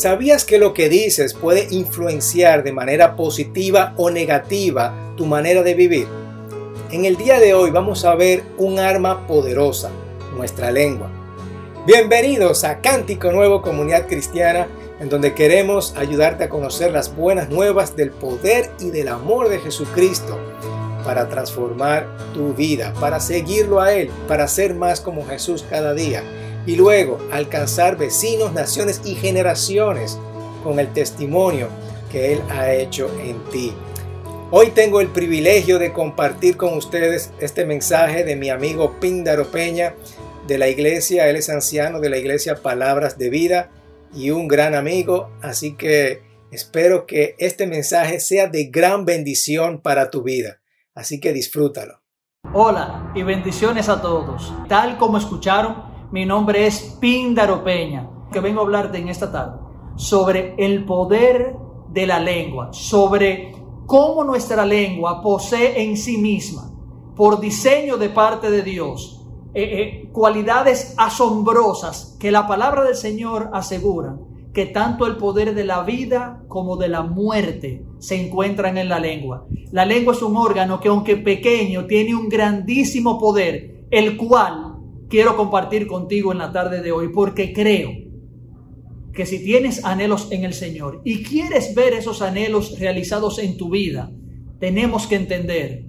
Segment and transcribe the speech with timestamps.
[0.00, 5.74] ¿Sabías que lo que dices puede influenciar de manera positiva o negativa tu manera de
[5.74, 6.08] vivir?
[6.90, 9.90] En el día de hoy vamos a ver un arma poderosa,
[10.34, 11.10] nuestra lengua.
[11.86, 14.68] Bienvenidos a Cántico Nuevo Comunidad Cristiana,
[15.00, 19.58] en donde queremos ayudarte a conocer las buenas nuevas del poder y del amor de
[19.58, 20.38] Jesucristo
[21.04, 26.24] para transformar tu vida, para seguirlo a Él, para ser más como Jesús cada día
[26.70, 30.20] y luego alcanzar vecinos, naciones y generaciones
[30.62, 31.66] con el testimonio
[32.12, 33.72] que Él ha hecho en ti.
[34.52, 39.96] Hoy tengo el privilegio de compartir con ustedes este mensaje de mi amigo Píndaro Peña
[40.46, 41.28] de la iglesia.
[41.28, 43.72] Él es anciano de la iglesia Palabras de Vida
[44.14, 45.32] y un gran amigo.
[45.42, 50.60] Así que espero que este mensaje sea de gran bendición para tu vida.
[50.94, 52.00] Así que disfrútalo.
[52.54, 54.54] Hola y bendiciones a todos.
[54.68, 59.58] Tal como escucharon, mi nombre es Píndaro Peña, que vengo a hablarte en esta tarde
[59.96, 61.56] sobre el poder
[61.88, 63.52] de la lengua, sobre
[63.86, 66.70] cómo nuestra lengua posee en sí misma,
[67.14, 73.50] por diseño de parte de Dios, eh, eh, cualidades asombrosas que la palabra del Señor
[73.52, 74.16] asegura
[74.52, 78.98] que tanto el poder de la vida como de la muerte se encuentran en la
[78.98, 79.46] lengua.
[79.70, 84.69] La lengua es un órgano que aunque pequeño tiene un grandísimo poder, el cual
[85.10, 87.90] quiero compartir contigo en la tarde de hoy porque creo
[89.12, 93.70] que si tienes anhelos en el Señor y quieres ver esos anhelos realizados en tu
[93.70, 94.12] vida,
[94.60, 95.84] tenemos que entender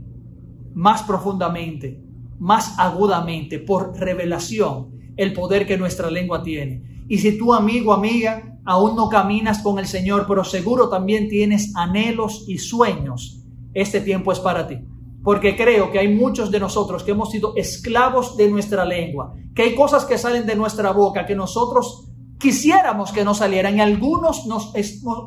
[0.74, 2.02] más profundamente,
[2.40, 7.06] más agudamente, por revelación, el poder que nuestra lengua tiene.
[7.08, 11.76] Y si tú, amigo, amiga, aún no caminas con el Señor, pero seguro también tienes
[11.76, 14.80] anhelos y sueños, este tiempo es para ti
[15.24, 19.64] porque creo que hay muchos de nosotros que hemos sido esclavos de nuestra lengua, que
[19.64, 22.08] hay cosas que salen de nuestra boca que nosotros
[22.40, 24.74] quisiéramos que no salieran y algunos nos,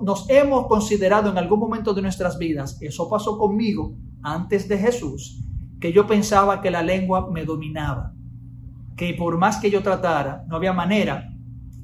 [0.03, 5.41] nos hemos considerado en algún momento de nuestras vidas, eso pasó conmigo antes de Jesús,
[5.81, 8.13] que yo pensaba que la lengua me dominaba,
[8.97, 11.31] que por más que yo tratara, no había manera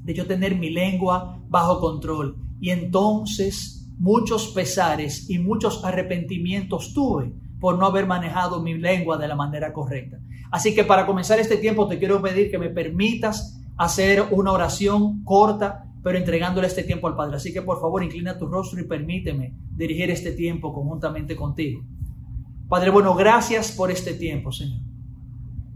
[0.03, 2.37] de yo tener mi lengua bajo control.
[2.59, 9.27] Y entonces muchos pesares y muchos arrepentimientos tuve por no haber manejado mi lengua de
[9.27, 10.17] la manera correcta.
[10.49, 15.23] Así que para comenzar este tiempo te quiero pedir que me permitas hacer una oración
[15.23, 17.37] corta, pero entregándole este tiempo al Padre.
[17.37, 21.83] Así que por favor inclina tu rostro y permíteme dirigir este tiempo conjuntamente contigo.
[22.67, 24.79] Padre, bueno, gracias por este tiempo, Señor.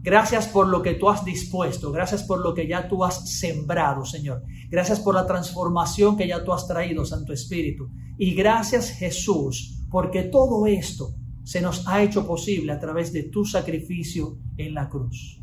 [0.01, 4.06] Gracias por lo que tú has dispuesto, gracias por lo que ya tú has sembrado,
[4.06, 4.44] Señor.
[4.69, 7.90] Gracias por la transformación que ya tú has traído, Santo Espíritu.
[8.18, 13.45] Y gracias, Jesús, porque todo esto se nos ha hecho posible a través de tu
[13.45, 15.39] sacrificio en la cruz.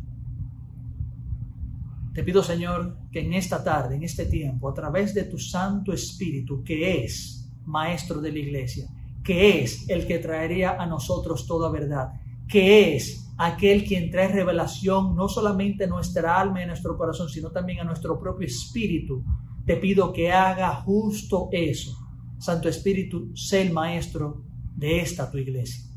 [2.12, 5.92] Te pido, Señor, que en esta tarde, en este tiempo, a través de tu Santo
[5.92, 8.88] Espíritu, que es Maestro de la Iglesia,
[9.22, 12.08] que es el que traería a nosotros toda verdad,
[12.48, 17.28] que es aquel quien trae revelación no solamente a nuestra alma y a nuestro corazón,
[17.28, 19.24] sino también a nuestro propio espíritu,
[19.64, 21.96] te pido que haga justo eso.
[22.38, 24.42] Santo Espíritu, sé el Maestro
[24.74, 25.91] de esta tu iglesia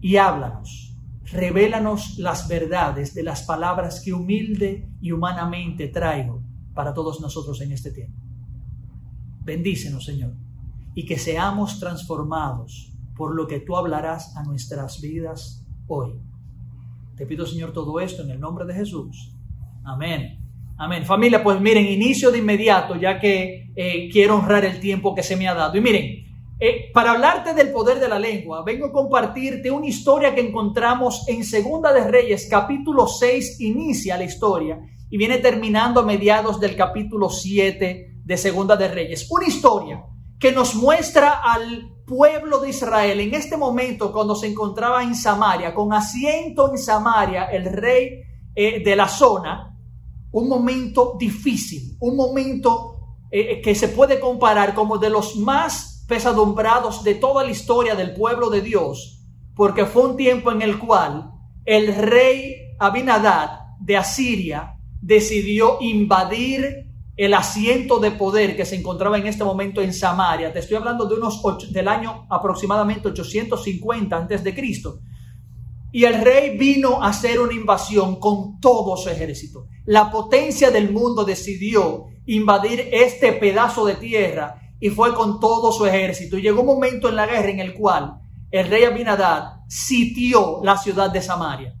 [0.00, 0.96] y háblanos.
[1.30, 6.42] Revélanos las verdades de las palabras que humilde y humanamente traigo
[6.74, 8.18] para todos nosotros en este tiempo.
[9.42, 10.34] Bendícenos, Señor,
[10.94, 16.14] y que seamos transformados por lo que tú hablarás a nuestras vidas hoy.
[17.16, 19.34] Te pido, Señor, todo esto en el nombre de Jesús.
[19.84, 20.38] Amén.
[20.78, 21.04] Amén.
[21.04, 25.36] Familia, pues miren, inicio de inmediato, ya que eh, quiero honrar el tiempo que se
[25.36, 25.76] me ha dado.
[25.76, 26.29] Y miren,
[26.62, 31.24] eh, para hablarte del poder de la lengua, vengo a compartirte una historia que encontramos
[31.26, 34.78] en Segunda de Reyes, capítulo 6, inicia la historia
[35.08, 39.26] y viene terminando a mediados del capítulo 7 de Segunda de Reyes.
[39.30, 40.04] Una historia
[40.38, 45.74] que nos muestra al pueblo de Israel en este momento cuando se encontraba en Samaria,
[45.74, 48.20] con asiento en Samaria, el rey
[48.54, 49.78] eh, de la zona,
[50.32, 57.04] un momento difícil, un momento eh, que se puede comparar como de los más pesadumbrados
[57.04, 59.22] de toda la historia del pueblo de Dios,
[59.54, 61.30] porque fue un tiempo en el cual
[61.64, 69.28] el rey Abinadad de Asiria decidió invadir el asiento de poder que se encontraba en
[69.28, 70.52] este momento en Samaria.
[70.52, 71.40] Te estoy hablando de unos
[71.70, 74.98] del año aproximadamente 850 antes de Cristo.
[75.92, 79.68] Y el rey vino a hacer una invasión con todo su ejército.
[79.84, 85.86] La potencia del mundo decidió invadir este pedazo de tierra y fue con todo su
[85.86, 86.38] ejército.
[86.38, 88.18] Y llegó un momento en la guerra en el cual
[88.50, 91.74] el rey Abinadad sitió la ciudad de Samaria.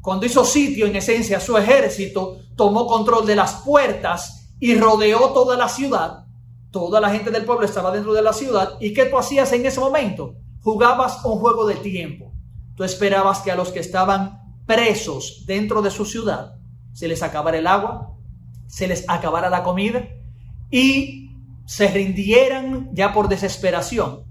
[0.00, 5.56] Cuando hizo sitio, en esencia, su ejército tomó control de las puertas y rodeó toda
[5.56, 6.24] la ciudad.
[6.70, 8.76] toda la gente del pueblo estaba dentro de la ciudad.
[8.78, 10.34] ¿Y qué tú hacías en ese momento?
[10.60, 12.32] Jugabas un juego de tiempo.
[12.76, 16.56] Tú esperabas que a los que estaban presos dentro de su ciudad
[16.92, 18.14] se les acabara el agua,
[18.66, 20.06] se les acabara la comida
[20.70, 21.17] y
[21.68, 24.24] se rindieran ya por desesperación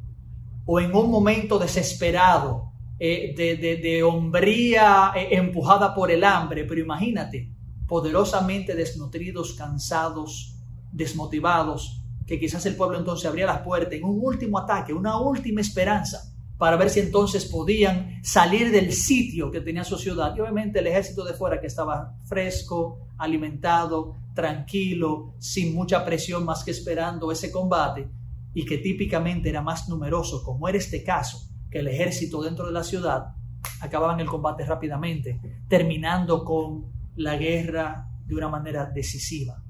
[0.65, 7.51] o en un momento desesperado eh, de, hombría eh, empujada por el hambre, pero imagínate,
[7.87, 10.55] poderosamente desnutridos, cansados,
[10.91, 15.61] desmotivados, que quizás el pueblo entonces abría las puertas en un último ataque, una última
[15.61, 20.35] esperanza para ver si entonces podían salir del sitio que tenía su ciudad.
[20.35, 26.63] Y obviamente el ejército de fuera que estaba fresco, alimentado, tranquilo, sin mucha presión más
[26.63, 28.09] que esperando ese combate
[28.53, 32.71] y que típicamente era más numeroso, como era este caso, que el ejército dentro de
[32.71, 33.35] la ciudad,
[33.81, 36.85] acababan el combate rápidamente, terminando con
[37.17, 39.61] la guerra de una manera decisiva.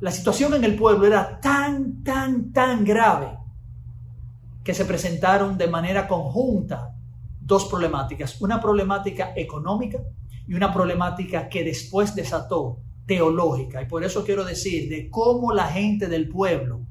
[0.00, 3.39] La situación en el pueblo era tan, tan, tan grave
[4.70, 6.94] que se presentaron de manera conjunta
[7.40, 9.98] dos problemáticas, una problemática económica
[10.46, 13.82] y una problemática que después desató teológica.
[13.82, 16.82] Y por eso quiero decir de cómo la gente del pueblo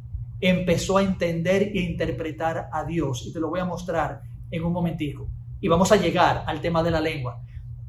[0.41, 3.25] empezó a entender e interpretar a Dios.
[3.25, 5.29] Y te lo voy a mostrar en un momentico.
[5.61, 7.41] Y vamos a llegar al tema de la lengua.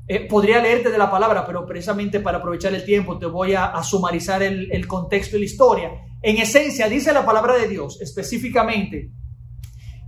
[0.06, 3.82] Eh, podría leerte de la palabra, pero precisamente para aprovechar el tiempo te voy a,
[3.82, 5.90] sumarizar el, contexto y la historia.
[6.22, 9.10] En esencia, dice la palabra de Dios, específicamente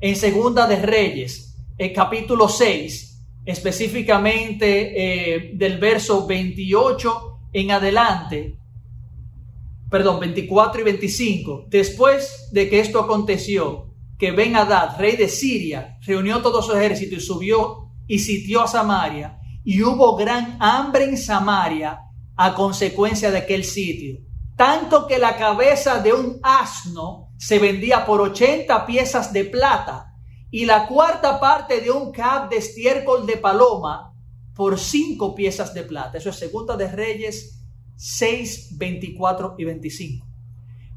[0.02, 4.66] en Segunda de Reyes, el capítulo 6, específicamente
[4.96, 8.58] eh, del verso 28 en adelante,
[9.88, 15.98] perdón, 24 y 25, después de que esto aconteció, que Ben Hadad, rey de Siria,
[16.04, 21.16] reunió todo su ejército y subió y sitió a Samaria, y hubo gran hambre en
[21.16, 22.00] Samaria
[22.34, 24.18] a consecuencia de aquel sitio,
[24.56, 30.14] tanto que la cabeza de un asno se vendía por 80 piezas de plata
[30.48, 34.14] y la cuarta parte de un cab de estiércol de paloma
[34.54, 36.18] por 5 piezas de plata.
[36.18, 37.60] Eso es Segunda de Reyes
[37.96, 40.24] 6, 24 y 25.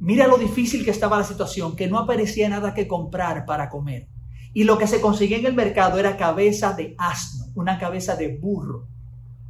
[0.01, 4.07] Mira lo difícil que estaba la situación, que no aparecía nada que comprar para comer.
[4.53, 8.37] Y lo que se conseguía en el mercado era cabeza de asno, una cabeza de
[8.37, 8.87] burro.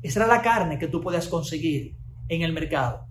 [0.02, 1.94] Esa era la carne que tú podías conseguir
[2.30, 3.06] en el mercado.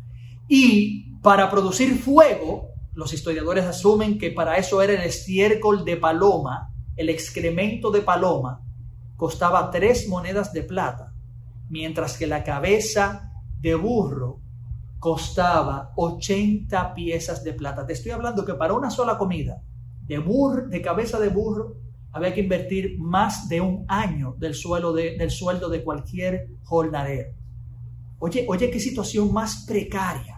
[0.49, 6.73] Y para producir fuego, los historiadores asumen que para eso era el estiércol de paloma,
[6.97, 8.63] el excremento de paloma,
[9.17, 11.13] costaba tres monedas de plata,
[11.69, 14.41] mientras que la cabeza de burro
[14.99, 17.87] costaba 80 piezas de plata.
[17.87, 19.61] Te estoy hablando que para una sola comida
[20.07, 21.77] de, burro, de cabeza de burro
[22.13, 27.35] había que invertir más de un año del, suelo de, del sueldo de cualquier jornalero.
[28.19, 30.34] Oye, oye, qué situación más precaria.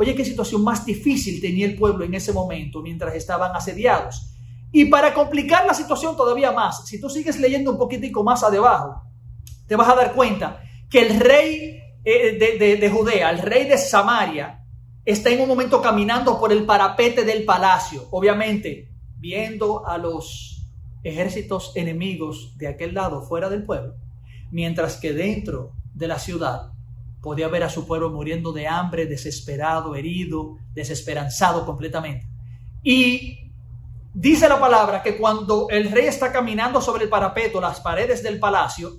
[0.00, 4.30] Oye, qué situación más difícil tenía el pueblo en ese momento mientras estaban asediados.
[4.70, 9.02] Y para complicar la situación todavía más, si tú sigues leyendo un poquitico más abajo,
[9.66, 13.76] te vas a dar cuenta que el rey eh, de, de Judea, el rey de
[13.76, 14.64] Samaria,
[15.04, 20.64] está en un momento caminando por el parapete del palacio, obviamente viendo a los
[21.02, 23.96] ejércitos enemigos de aquel lado fuera del pueblo,
[24.52, 26.70] mientras que dentro de la ciudad
[27.20, 32.26] podía ver a su pueblo muriendo de hambre, desesperado, herido, desesperanzado completamente.
[32.82, 33.52] Y
[34.14, 38.38] dice la palabra que cuando el rey está caminando sobre el parapeto, las paredes del
[38.38, 38.92] palacio,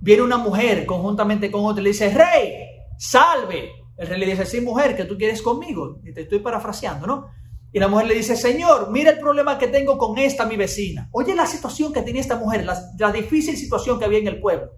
[0.00, 2.66] viene una mujer conjuntamente con otra y le dice, rey,
[2.98, 3.72] salve.
[3.96, 6.00] El rey le dice, sí, mujer, que tú quieres conmigo.
[6.04, 7.26] Y te estoy parafraseando, ¿no?
[7.72, 11.08] Y la mujer le dice, Señor, mira el problema que tengo con esta mi vecina.
[11.12, 14.72] Oye la situación que tenía esta mujer, la difícil situación que había en el pueblo.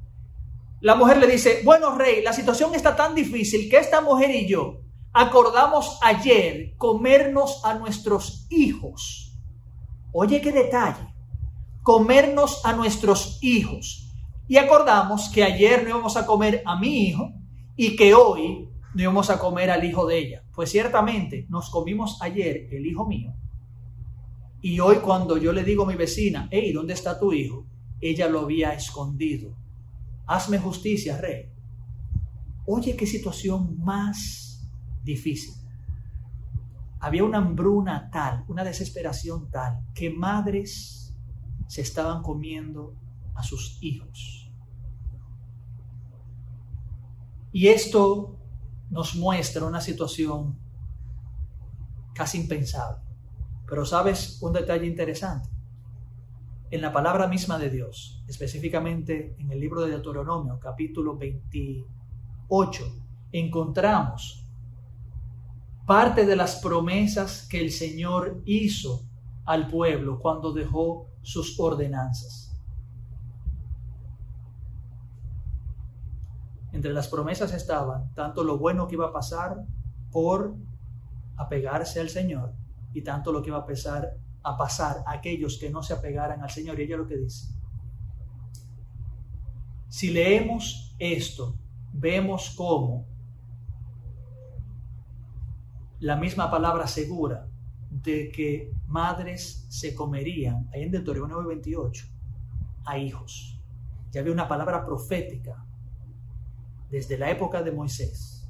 [0.83, 4.49] La mujer le dice, bueno rey, la situación está tan difícil que esta mujer y
[4.49, 4.81] yo
[5.13, 9.33] acordamos ayer comernos a nuestros hijos.
[10.13, 11.15] Oye qué detalle,
[11.85, 14.11] comernos a nuestros hijos.
[14.49, 17.31] Y acordamos que ayer no íbamos a comer a mi hijo
[17.77, 20.43] y que hoy no íbamos a comer al hijo de ella.
[20.53, 23.33] Pues ciertamente nos comimos ayer el hijo mío.
[24.61, 27.67] Y hoy cuando yo le digo a mi vecina, hey, ¿dónde está tu hijo?
[28.01, 29.62] Ella lo había escondido
[30.33, 31.53] hazme justicia, rey.
[32.65, 34.67] Oye, qué situación más
[35.03, 35.55] difícil.
[37.01, 41.15] Había una hambruna tal, una desesperación tal, que madres
[41.67, 42.95] se estaban comiendo
[43.35, 44.51] a sus hijos.
[47.53, 48.39] Y esto
[48.91, 50.59] nos muestra una situación
[52.15, 53.03] casi impensable.
[53.67, 55.52] Pero sabes un detalle interesante
[56.73, 62.85] en la palabra misma de Dios, específicamente en el libro de Deuteronomio, capítulo 28,
[63.31, 64.47] encontramos
[65.87, 69.03] parte de las promesas que el Señor hizo
[69.45, 72.59] al pueblo cuando dejó sus ordenanzas.
[76.73, 79.63] Entre las promesas estaban tanto lo bueno que iba a pasar
[80.11, 80.55] por
[81.37, 82.55] apegarse al Señor
[82.95, 86.43] y tanto lo que iba a pasar a pasar a aquellos que no se apegaran
[86.43, 86.79] al Señor.
[86.79, 87.49] Y ella lo que dice.
[89.89, 91.57] Si leemos esto,
[91.93, 93.07] vemos cómo
[96.01, 97.47] la misma palabra segura
[97.91, 102.09] de que madres se comerían, ahí en Deuteronomio 9:28,
[102.85, 103.61] a hijos.
[104.11, 105.65] Ya había una palabra profética
[106.91, 108.49] desde la época de Moisés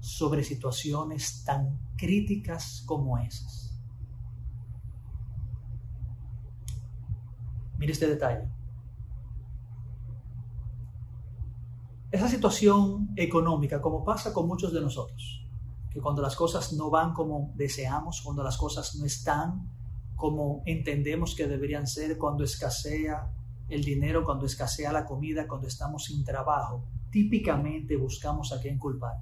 [0.00, 3.69] sobre situaciones tan críticas como esas.
[7.80, 8.46] Mire este detalle.
[12.10, 15.46] Esa situación económica, como pasa con muchos de nosotros,
[15.90, 19.66] que cuando las cosas no van como deseamos, cuando las cosas no están
[20.14, 23.32] como entendemos que deberían ser, cuando escasea
[23.70, 29.14] el dinero, cuando escasea la comida, cuando estamos sin trabajo, típicamente buscamos a quién culpar.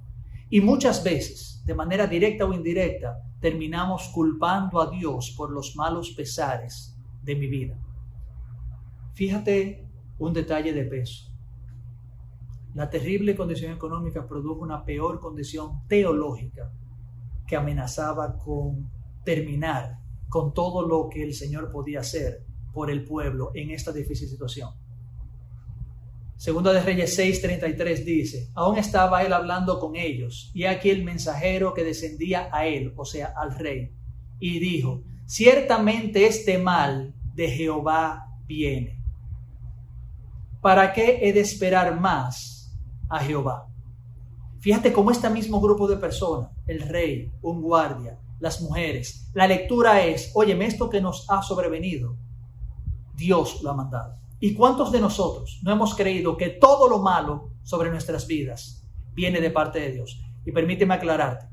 [0.49, 6.09] Y muchas veces, de manera directa o indirecta, terminamos culpando a Dios por los malos
[6.11, 7.77] pesares de mi vida.
[9.19, 9.85] Fíjate
[10.17, 11.29] un detalle de peso.
[12.73, 16.71] La terrible condición económica produjo una peor condición teológica
[17.45, 18.89] que amenazaba con
[19.25, 19.99] terminar
[20.29, 24.69] con todo lo que el Señor podía hacer por el pueblo en esta difícil situación.
[26.37, 31.73] Segunda de Reyes 6:33 dice, aún estaba él hablando con ellos, y aquí el mensajero
[31.73, 33.91] que descendía a él, o sea, al rey,
[34.39, 38.98] y dijo, ciertamente este mal de Jehová viene.
[40.61, 42.59] ¿Para qué he de esperar más
[43.09, 43.67] a Jehová.
[44.59, 50.05] Fíjate cómo este mismo grupo de personas, el rey, un guardia, las mujeres, la lectura
[50.05, 52.15] es, óyeme, esto que nos ha sobrevenido,
[53.15, 54.15] Dios lo ha mandado.
[54.39, 59.41] ¿Y cuántos de nosotros no hemos creído que todo lo malo sobre nuestras vidas viene
[59.41, 60.21] de parte de Dios?
[60.45, 61.47] Y permíteme aclararte,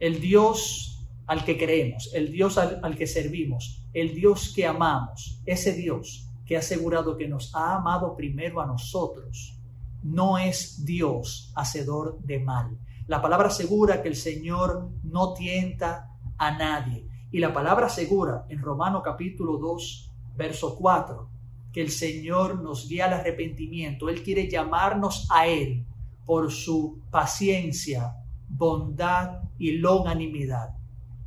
[0.00, 5.40] el Dios al que creemos, el Dios al, al que servimos, el Dios que amamos,
[5.46, 9.58] ese Dios que ha asegurado que nos ha amado primero a nosotros,
[10.02, 12.76] no es Dios hacedor de mal.
[13.06, 17.06] La palabra asegura que el Señor no tienta a nadie.
[17.30, 21.26] Y la palabra asegura en Romano capítulo 2, verso 4,
[21.72, 24.10] que el Señor nos guía al arrepentimiento.
[24.10, 25.86] Él quiere llamarnos a Él
[26.26, 28.14] por su paciencia,
[28.46, 30.76] bondad y longanimidad.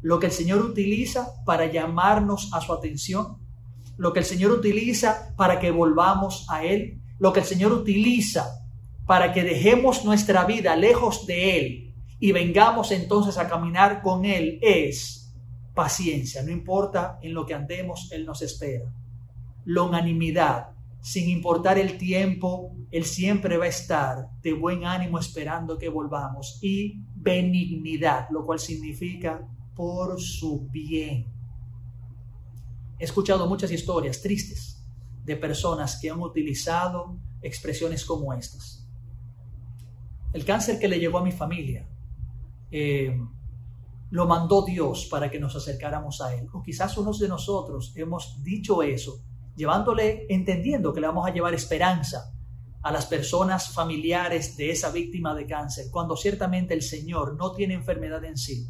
[0.03, 3.43] Lo que el Señor utiliza para llamarnos a su atención,
[3.97, 8.65] lo que el Señor utiliza para que volvamos a Él, lo que el Señor utiliza
[9.05, 14.59] para que dejemos nuestra vida lejos de Él y vengamos entonces a caminar con Él
[14.61, 15.33] es
[15.73, 16.41] paciencia.
[16.43, 18.91] No importa en lo que andemos, Él nos espera.
[19.65, 20.69] Longanimidad,
[21.01, 26.57] sin importar el tiempo, Él siempre va a estar de buen ánimo esperando que volvamos.
[26.61, 31.34] Y benignidad, lo cual significa por su bien.
[32.99, 34.83] He escuchado muchas historias tristes
[35.23, 38.85] de personas que han utilizado expresiones como estas
[40.35, 41.87] el cáncer que le llegó a mi familia,
[42.69, 43.17] eh,
[44.09, 46.49] lo mandó Dios para que nos acercáramos a Él.
[46.51, 49.21] O quizás unos de nosotros hemos dicho eso,
[49.55, 52.33] llevándole, entendiendo que le vamos a llevar esperanza
[52.81, 57.73] a las personas familiares de esa víctima de cáncer, cuando ciertamente el Señor no tiene
[57.73, 58.67] enfermedad en sí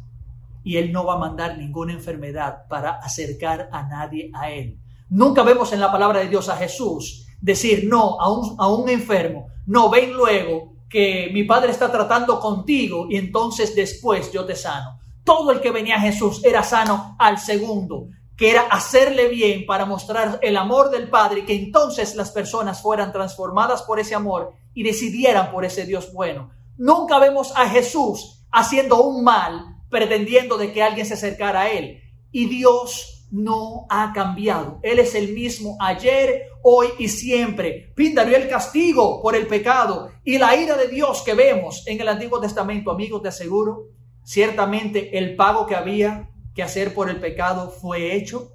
[0.66, 4.80] y Él no va a mandar ninguna enfermedad para acercar a nadie a Él.
[5.08, 8.88] Nunca vemos en la palabra de Dios a Jesús decir no a un, a un
[8.88, 14.56] enfermo, no ven luego que mi Padre está tratando contigo y entonces después yo te
[14.56, 14.98] sano.
[15.22, 19.86] Todo el que venía a Jesús era sano al segundo, que era hacerle bien para
[19.86, 24.54] mostrar el amor del Padre y que entonces las personas fueran transformadas por ese amor
[24.74, 26.50] y decidieran por ese Dios bueno.
[26.76, 32.02] Nunca vemos a Jesús haciendo un mal pretendiendo de que alguien se acercara a Él.
[32.32, 34.78] Y Dios no ha cambiado.
[34.82, 37.92] Él es el mismo ayer, hoy y siempre.
[37.94, 42.08] Píndale el castigo por el pecado y la ira de Dios que vemos en el
[42.08, 43.88] Antiguo Testamento, amigos, te aseguro,
[44.22, 48.52] ciertamente el pago que había que hacer por el pecado fue hecho.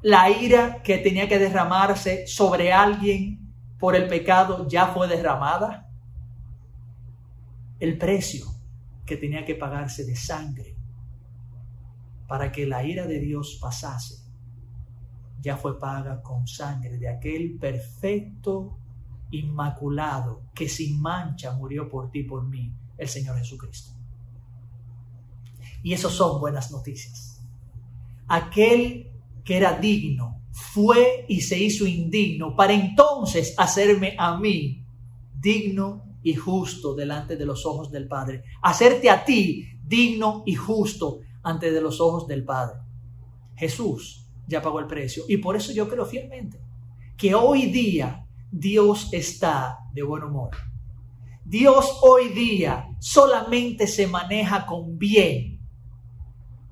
[0.00, 5.88] La ira que tenía que derramarse sobre alguien por el pecado ya fue derramada.
[7.80, 8.57] El precio
[9.08, 10.76] que tenía que pagarse de sangre
[12.28, 14.22] para que la ira de Dios pasase,
[15.40, 18.78] ya fue paga con sangre de aquel perfecto,
[19.30, 23.92] inmaculado, que sin mancha murió por ti, por mí, el Señor Jesucristo.
[25.82, 27.42] Y eso son buenas noticias.
[28.26, 29.10] Aquel
[29.42, 34.84] que era digno fue y se hizo indigno para entonces hacerme a mí
[35.34, 38.44] digno y justo delante de los ojos del Padre.
[38.60, 42.80] Hacerte a ti digno y justo ante de los ojos del Padre.
[43.54, 45.24] Jesús ya pagó el precio.
[45.26, 46.60] Y por eso yo creo fielmente
[47.16, 50.50] que hoy día Dios está de buen humor.
[51.46, 55.66] Dios hoy día solamente se maneja con bien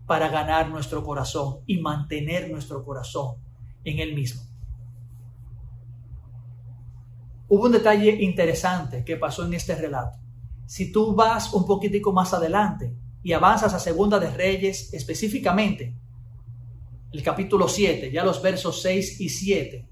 [0.06, 3.36] para ganar nuestro corazón y mantener nuestro corazón
[3.84, 4.42] en Él mismo.
[7.48, 10.18] Hubo un detalle interesante que pasó en este relato.
[10.66, 15.94] Si tú vas un poquitico más adelante y avanzas a Segunda de Reyes específicamente,
[17.12, 19.88] el capítulo 7, ya los versos 6 y 7,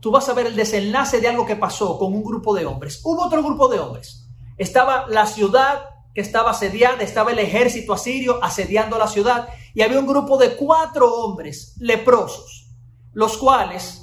[0.00, 3.00] tú vas a ver el desenlace de algo que pasó con un grupo de hombres.
[3.04, 4.28] Hubo otro grupo de hombres.
[4.56, 10.00] Estaba la ciudad que estaba asediada, estaba el ejército asirio asediando la ciudad y había
[10.00, 12.68] un grupo de cuatro hombres leprosos,
[13.12, 13.97] los cuales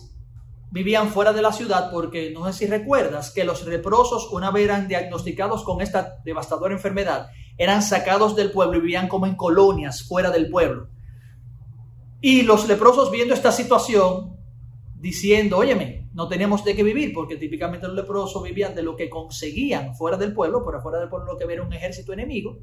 [0.72, 4.66] vivían fuera de la ciudad porque no sé si recuerdas que los leprosos una vez
[4.66, 10.04] eran diagnosticados con esta devastadora enfermedad, eran sacados del pueblo y vivían como en colonias
[10.04, 10.90] fuera del pueblo.
[12.22, 14.36] Y los leprosos viendo esta situación,
[14.96, 19.10] diciendo, óyeme, no tenemos de qué vivir, porque típicamente los leprosos vivían de lo que
[19.10, 22.58] conseguían fuera del pueblo, por afuera del pueblo lo que era un ejército enemigo,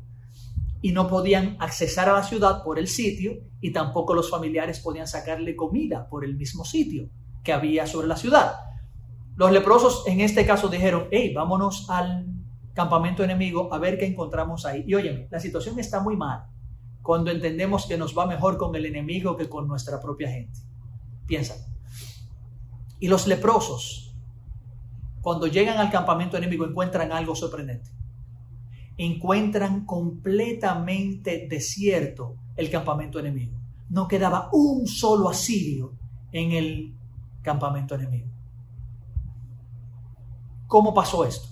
[0.81, 5.07] y no podían accesar a la ciudad por el sitio, y tampoco los familiares podían
[5.07, 7.09] sacarle comida por el mismo sitio
[7.43, 8.55] que había sobre la ciudad.
[9.37, 12.27] Los leprosos en este caso dijeron, hey, vámonos al
[12.75, 14.85] campamento enemigo a ver qué encontramos ahí.
[14.87, 16.47] Y oye, la situación está muy mal
[17.03, 20.61] cuando entendemos que nos va mejor con el enemigo que con nuestra propia gente.
[21.27, 21.57] Piensa.
[23.01, 24.15] Y los leprosos,
[25.21, 27.91] cuando llegan al campamento enemigo, encuentran algo sorprendente.
[28.97, 33.59] Encuentran completamente desierto el campamento enemigo.
[33.89, 35.95] No quedaba un solo asirio
[36.31, 36.95] en el
[37.43, 38.29] campamento enemigo.
[40.67, 41.49] ¿Cómo pasó esto?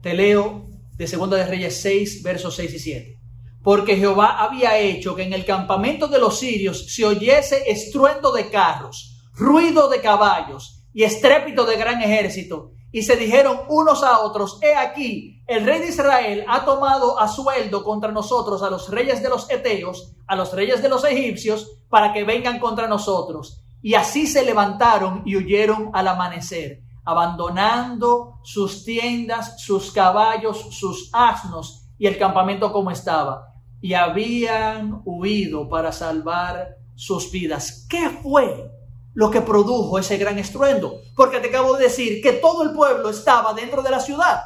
[0.00, 3.18] Te leo de 2 de Reyes 6, versos 6 y 7.
[3.62, 8.50] Porque Jehová había hecho que en el campamento de los sirios se oyese estruendo de
[8.50, 12.72] carros, ruido de caballos y estrépito de gran ejército.
[12.90, 17.28] Y se dijeron unos a otros, he aquí, el rey de Israel ha tomado a
[17.28, 21.70] sueldo contra nosotros a los reyes de los Eteos, a los reyes de los egipcios,
[21.88, 23.62] para que vengan contra nosotros.
[23.80, 31.88] Y así se levantaron y huyeron al amanecer, abandonando sus tiendas, sus caballos, sus asnos
[31.98, 33.52] y el campamento como estaba.
[33.80, 37.86] Y habían huido para salvar sus vidas.
[37.88, 38.72] ¿Qué fue
[39.14, 41.00] lo que produjo ese gran estruendo?
[41.14, 44.42] Porque te acabo de decir que todo el pueblo estaba dentro de la ciudad.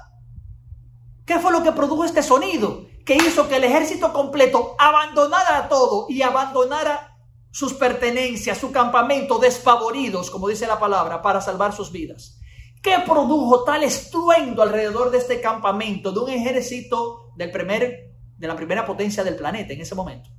[1.25, 2.87] ¿Qué fue lo que produjo este sonido?
[3.07, 7.12] Que hizo que el ejército completo abandonara todo y abandonara
[7.53, 12.41] sus pertenencias, su campamento, desfavoridos, como dice la palabra, para salvar sus vidas.
[12.83, 18.57] ¿Qué produjo tal estruendo alrededor de este campamento de un ejército del primer, de la
[18.57, 20.31] primera potencia del planeta en ese momento?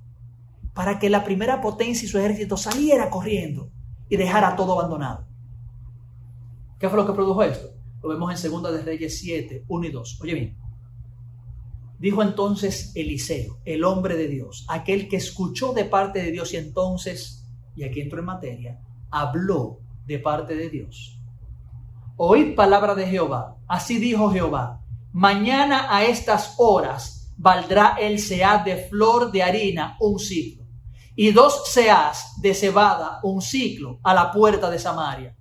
[0.73, 3.69] Para que la primera potencia y su ejército saliera corriendo
[4.09, 5.27] y dejara todo abandonado.
[6.79, 7.69] ¿Qué fue lo que produjo esto?
[8.01, 10.19] Lo vemos en 2 de Reyes 7, 1 y 2.
[10.21, 10.62] Oye bien.
[12.03, 16.57] Dijo entonces Eliseo, el hombre de Dios, aquel que escuchó de parte de Dios y
[16.57, 21.17] entonces, y aquí entro en materia, habló de parte de Dios.
[22.17, 23.55] Oíd palabra de Jehová.
[23.69, 24.81] Así dijo Jehová,
[25.13, 30.65] mañana a estas horas valdrá el sead de flor de harina un ciclo
[31.15, 35.37] y dos seas de cebada un ciclo a la puerta de Samaria.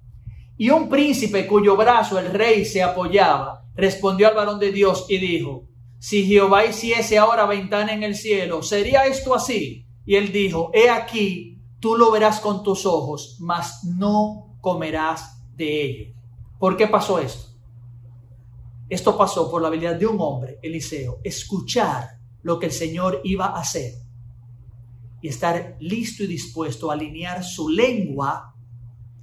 [0.56, 5.18] Y un príncipe cuyo brazo el rey se apoyaba respondió al varón de Dios y
[5.18, 5.71] dijo,
[6.02, 9.86] si Jehová hiciese ahora ventana en el cielo, ¿sería esto así?
[10.04, 15.84] Y él dijo, he aquí, tú lo verás con tus ojos, mas no comerás de
[15.84, 16.14] ello.
[16.58, 17.52] ¿Por qué pasó esto?
[18.88, 23.46] Esto pasó por la habilidad de un hombre, Eliseo, escuchar lo que el Señor iba
[23.46, 23.92] a hacer
[25.20, 28.56] y estar listo y dispuesto a alinear su lengua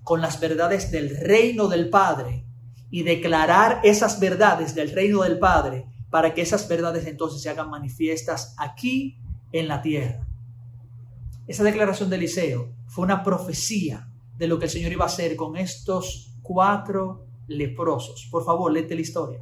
[0.01, 2.45] con las verdades del reino del Padre
[2.89, 7.69] y declarar esas verdades del reino del Padre para que esas verdades entonces se hagan
[7.69, 9.17] manifiestas aquí
[9.51, 10.27] en la tierra.
[11.47, 15.35] Esa declaración de Eliseo fue una profecía de lo que el Señor iba a hacer
[15.35, 18.27] con estos cuatro leprosos.
[18.31, 19.41] Por favor, léete la historia.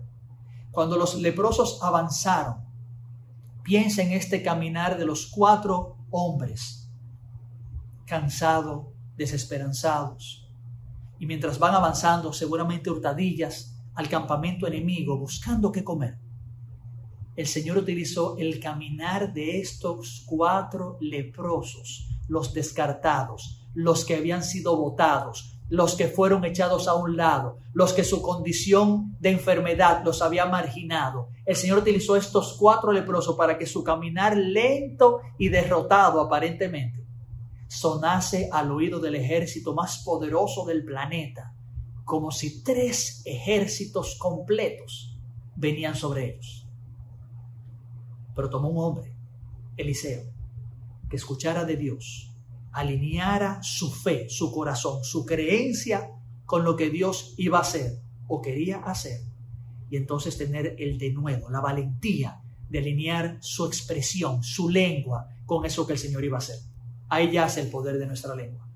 [0.72, 2.66] Cuando los leprosos avanzaron,
[3.64, 6.90] piensa en este caminar de los cuatro hombres,
[8.06, 10.50] cansados, desesperanzados.
[11.20, 16.27] Y mientras van avanzando, seguramente hurtadillas al campamento enemigo, buscando qué comer
[17.38, 24.76] el Señor utilizó el caminar de estos cuatro leprosos, los descartados, los que habían sido
[24.76, 30.24] votados, los que fueron echados a un lado, los que su condición de enfermedad los
[30.24, 31.30] había marginado.
[31.46, 37.06] El Señor utilizó estos cuatro leprosos para que su caminar lento y derrotado aparentemente
[37.68, 41.54] sonase al oído del ejército más poderoso del planeta,
[42.04, 45.20] como si tres ejércitos completos
[45.56, 46.67] venían sobre ellos.
[48.38, 49.16] Pero tomó un hombre,
[49.78, 50.22] Eliseo,
[51.10, 52.32] que escuchara de Dios,
[52.72, 56.12] alineara su fe, su corazón, su creencia
[56.46, 59.22] con lo que Dios iba a hacer o quería hacer,
[59.90, 65.66] y entonces tener el de nuevo, la valentía de alinear su expresión, su lengua con
[65.66, 66.60] eso que el Señor iba a hacer.
[67.10, 68.70] Ahí yace el poder de nuestra lengua.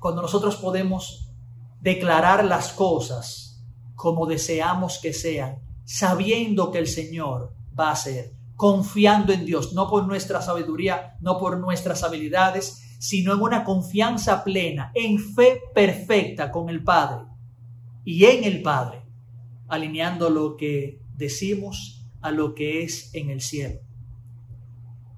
[0.00, 1.32] Cuando nosotros podemos
[1.80, 9.32] declarar las cosas como deseamos que sean, sabiendo que el Señor va a hacer, confiando
[9.32, 14.92] en Dios, no por nuestra sabiduría, no por nuestras habilidades, sino en una confianza plena,
[14.94, 17.26] en fe perfecta con el Padre
[18.04, 19.02] y en el Padre,
[19.68, 23.80] alineando lo que decimos a lo que es en el cielo.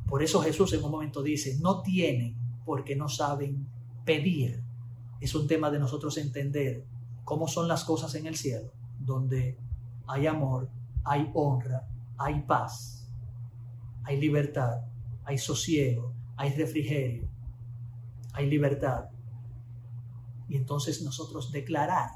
[0.07, 3.68] Por eso Jesús en un momento dice, no tienen porque no saben
[4.05, 4.62] pedir.
[5.20, 6.87] Es un tema de nosotros entender
[7.25, 9.59] cómo son las cosas en el cielo, donde
[10.07, 10.70] hay amor,
[11.05, 13.04] hay honra, hay paz
[14.05, 14.83] hay libertad,
[15.25, 17.29] hay sosiego, hay refrigerio,
[18.33, 19.07] hay libertad.
[20.49, 22.11] Y entonces nosotros declarar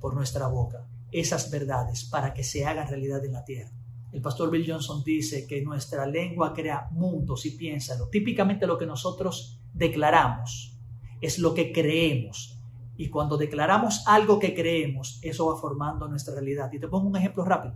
[0.00, 3.70] por nuestra boca esas verdades para que se hagan realidad en la tierra.
[4.12, 8.08] El pastor Bill Johnson dice que nuestra lengua crea mundos y piénsalo.
[8.08, 10.78] Típicamente lo que nosotros declaramos
[11.20, 12.60] es lo que creemos.
[12.96, 16.72] Y cuando declaramos algo que creemos, eso va formando nuestra realidad.
[16.72, 17.74] Y te pongo un ejemplo rápido.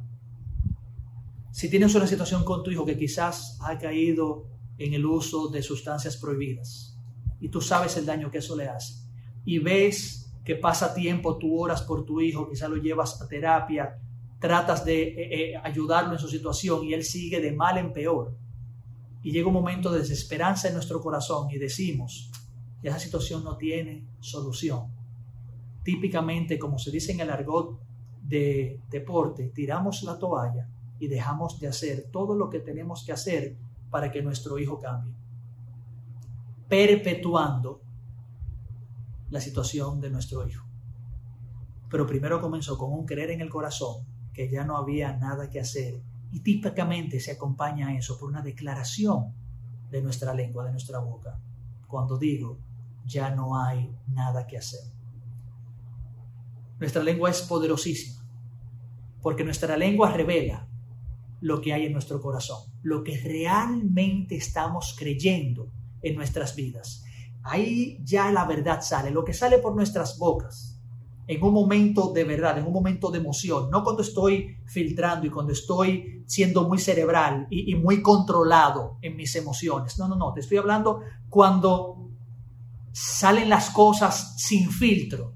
[1.58, 4.46] Si tienes una situación con tu hijo que quizás ha caído
[4.78, 6.96] en el uso de sustancias prohibidas
[7.40, 8.94] y tú sabes el daño que eso le hace
[9.44, 13.98] y ves que pasa tiempo, tú oras por tu hijo, quizás lo llevas a terapia,
[14.38, 15.16] tratas de eh,
[15.54, 18.36] eh, ayudarlo en su situación y él sigue de mal en peor.
[19.24, 22.30] Y llega un momento de desesperanza en nuestro corazón y decimos,
[22.84, 24.92] esa situación no tiene solución.
[25.82, 27.80] Típicamente, como se dice en el argot
[28.22, 30.68] de deporte, tiramos la toalla
[30.98, 33.56] y dejamos de hacer todo lo que tenemos que hacer
[33.90, 35.14] para que nuestro hijo cambie,
[36.68, 37.80] perpetuando
[39.30, 40.64] la situación de nuestro hijo.
[41.90, 45.60] Pero primero comenzó con un creer en el corazón que ya no había nada que
[45.60, 49.32] hacer y típicamente se acompaña a eso por una declaración
[49.90, 51.40] de nuestra lengua, de nuestra boca,
[51.86, 52.58] cuando digo,
[53.06, 54.82] ya no hay nada que hacer.
[56.78, 58.22] Nuestra lengua es poderosísima,
[59.22, 60.67] porque nuestra lengua revela
[61.40, 65.70] lo que hay en nuestro corazón, lo que realmente estamos creyendo
[66.02, 67.04] en nuestras vidas.
[67.42, 70.78] Ahí ya la verdad sale, lo que sale por nuestras bocas,
[71.28, 75.30] en un momento de verdad, en un momento de emoción, no cuando estoy filtrando y
[75.30, 79.98] cuando estoy siendo muy cerebral y, muy controlado en mis emociones.
[79.98, 82.10] No, no, no, te estoy hablando cuando
[82.92, 85.34] salen las cosas sin filtro.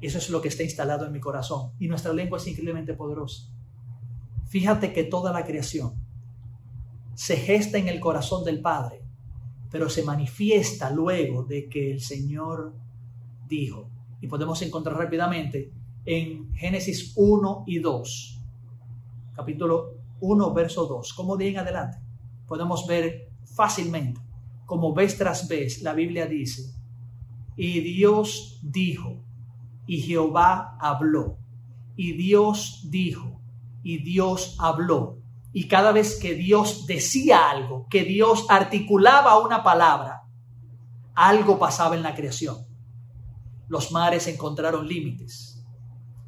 [0.00, 3.55] Eso es lo que está instalado en mi corazón y nuestra lengua es increíblemente poderosa.
[4.46, 5.94] Fíjate que toda la creación
[7.14, 9.02] se gesta en el corazón del Padre,
[9.70, 12.74] pero se manifiesta luego de que el Señor
[13.48, 13.90] dijo.
[14.20, 15.72] Y podemos encontrar rápidamente
[16.04, 18.42] en Génesis 1 y 2,
[19.34, 21.98] capítulo 1, verso 2, como de en adelante.
[22.46, 24.20] Podemos ver fácilmente,
[24.64, 26.74] como vez tras vez, la Biblia dice,
[27.56, 29.22] y Dios dijo,
[29.86, 31.38] y Jehová habló,
[31.96, 33.40] y Dios dijo,
[33.86, 35.20] y Dios habló.
[35.52, 40.24] Y cada vez que Dios decía algo, que Dios articulaba una palabra,
[41.14, 42.66] algo pasaba en la creación.
[43.68, 45.64] Los mares encontraron límites.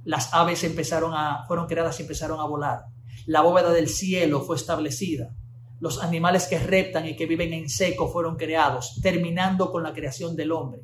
[0.05, 2.85] Las aves empezaron a, fueron creadas y empezaron a volar.
[3.27, 5.35] La bóveda del cielo fue establecida.
[5.81, 10.37] Los animales que reptan y que viven en seco fueron creados, terminando con la creación
[10.37, 10.83] del hombre.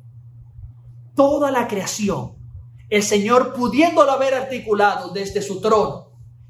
[1.15, 2.35] Toda la creación,
[2.89, 6.04] el Señor pudiéndolo haber articulado desde su trono,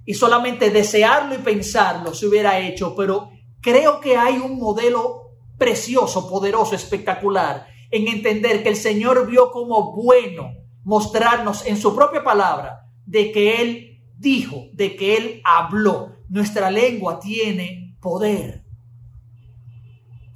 [0.06, 6.30] y solamente desearlo y pensarlo se hubiera hecho, pero creo que hay un modelo precioso,
[6.30, 10.52] poderoso, espectacular en entender que el Señor vio como bueno
[10.84, 16.16] mostrarnos en su propia palabra de que Él dijo, de que Él habló.
[16.30, 18.66] Nuestra lengua tiene poder.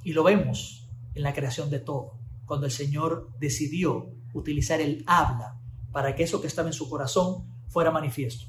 [0.02, 5.60] Y lo vemos en la creación de todo, cuando el Señor decidió utilizar el habla
[5.92, 8.46] para que eso que estaba en su corazón fuera manifiesto.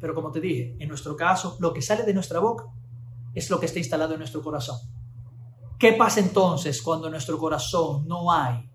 [0.00, 2.64] Pero como te dije, en nuestro caso, lo que sale de nuestra boca
[3.34, 4.78] es lo que está instalado en nuestro corazón.
[5.78, 8.70] ¿Qué pasa entonces cuando nuestro corazón no hay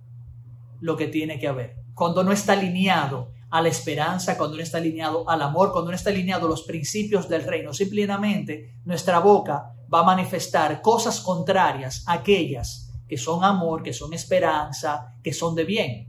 [0.82, 1.78] lo que tiene que haber?
[1.94, 5.96] Cuando no está alineado a la esperanza, cuando no está alineado al amor, cuando no
[5.96, 7.74] está alineado a los principios del reino.
[7.74, 14.14] Simplemente nuestra boca va a manifestar cosas contrarias a aquellas que son amor, que son
[14.14, 16.08] esperanza, que son de bien.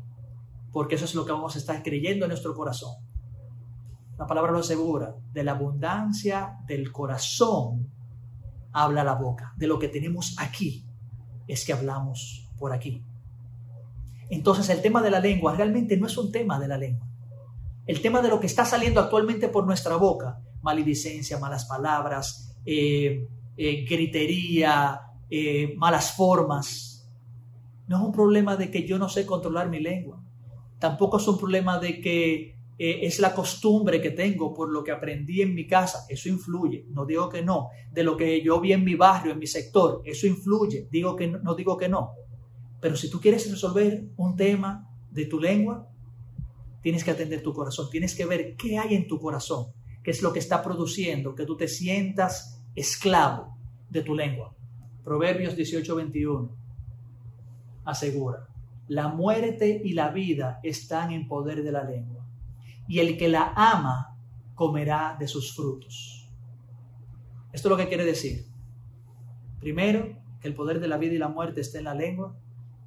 [0.70, 2.92] Porque eso es lo que vamos a estar creyendo en nuestro corazón.
[4.20, 5.16] La palabra lo asegura.
[5.32, 7.90] De la abundancia del corazón
[8.70, 9.54] habla la boca.
[9.56, 10.84] De lo que tenemos aquí
[11.48, 13.02] es que hablamos por aquí.
[14.28, 17.08] Entonces el tema de la lengua realmente no es un tema de la lengua.
[17.86, 23.26] El tema de lo que está saliendo actualmente por nuestra boca, maledicencia, malas palabras, eh,
[23.56, 27.10] eh, gritería, eh, malas formas,
[27.88, 30.22] no es un problema de que yo no sé controlar mi lengua.
[30.78, 35.42] Tampoco es un problema de que es la costumbre que tengo por lo que aprendí
[35.42, 38.82] en mi casa, eso influye, no digo que no, de lo que yo vi en
[38.82, 42.12] mi barrio, en mi sector, eso influye, digo que no, no digo que no.
[42.80, 45.90] Pero si tú quieres resolver un tema de tu lengua,
[46.80, 49.66] tienes que atender tu corazón, tienes que ver qué hay en tu corazón,
[50.02, 53.58] qué es lo que está produciendo, que tú te sientas esclavo
[53.90, 54.54] de tu lengua.
[55.04, 56.48] Proverbios 18:21
[57.84, 58.48] asegura,
[58.88, 62.19] la muerte y la vida están en poder de la lengua
[62.90, 64.18] y el que la ama
[64.56, 66.28] comerá de sus frutos.
[67.52, 68.48] Esto es lo que quiere decir.
[69.60, 72.36] Primero, que el poder de la vida y la muerte esté en la lengua,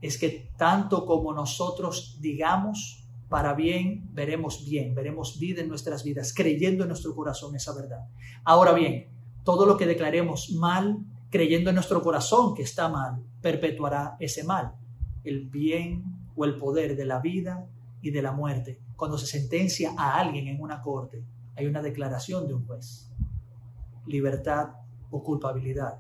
[0.02, 6.34] es que tanto como nosotros digamos para bien, veremos bien, veremos vida en nuestras vidas,
[6.36, 8.06] creyendo en nuestro corazón esa verdad.
[8.44, 9.08] Ahora bien,
[9.46, 14.74] todo lo que declaremos mal, creyendo en nuestro corazón que está mal, perpetuará ese mal.
[15.24, 16.04] El bien
[16.36, 17.70] o el poder de la vida
[18.02, 18.82] y de la muerte.
[18.96, 21.26] Cuando se sentencia a alguien en una corte,
[21.56, 23.10] hay una declaración de un juez.
[24.06, 24.74] Libertad
[25.12, 26.00] o culpabilidad.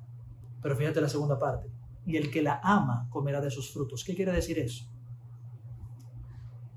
[0.61, 1.71] Pero fíjate la segunda parte.
[2.05, 4.03] Y el que la ama comerá de sus frutos.
[4.03, 4.85] ¿Qué quiere decir eso?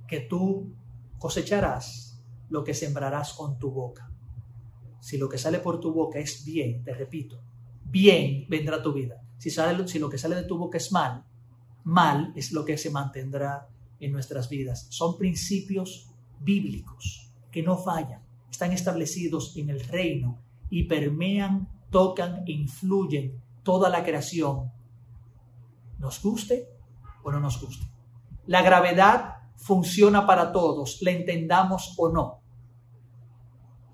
[0.07, 0.73] Que tú
[1.19, 4.11] cosecharás lo que sembrarás con tu boca.
[5.01, 7.41] Si lo que sale por tu boca es bien, te repito,
[7.85, 9.23] bien vendrá tu vida.
[9.39, 11.25] Si, sale, si lo que sale de tu boca es mal,
[11.85, 13.69] mal es lo que se mantendrá
[14.01, 14.87] en nuestras vidas.
[14.91, 20.39] Son principios bíblicos que no fallan, están establecidos en el reino
[20.71, 24.71] y permean, tocan e influyen toda la creación,
[25.99, 26.69] nos guste
[27.23, 27.87] o no nos guste.
[28.47, 32.41] La gravedad funciona para todos, la entendamos o no.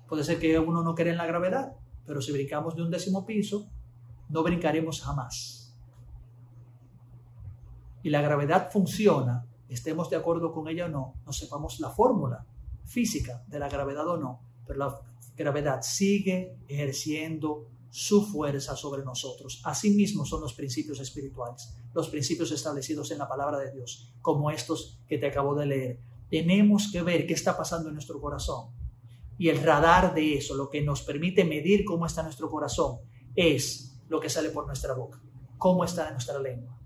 [0.07, 1.73] Puede ser que uno no cree en la gravedad,
[2.05, 3.69] pero si brincamos de un décimo piso,
[4.29, 5.75] no brincaremos jamás.
[8.03, 12.45] Y la gravedad funciona estemos de acuerdo con ella o no, no sepamos la fórmula
[12.85, 15.01] física de la gravedad o no, pero la
[15.35, 19.61] gravedad sigue ejerciendo su fuerza sobre nosotros.
[19.65, 24.99] Asimismo son los principios espirituales, los principios establecidos en la palabra de Dios, como estos
[25.07, 25.99] que te acabo de leer.
[26.29, 28.71] Tenemos que ver qué está pasando en nuestro corazón.
[29.37, 32.99] Y el radar de eso, lo que nos permite medir cómo está nuestro corazón,
[33.35, 35.21] es lo que sale por nuestra boca,
[35.57, 36.79] cómo está nuestra lengua.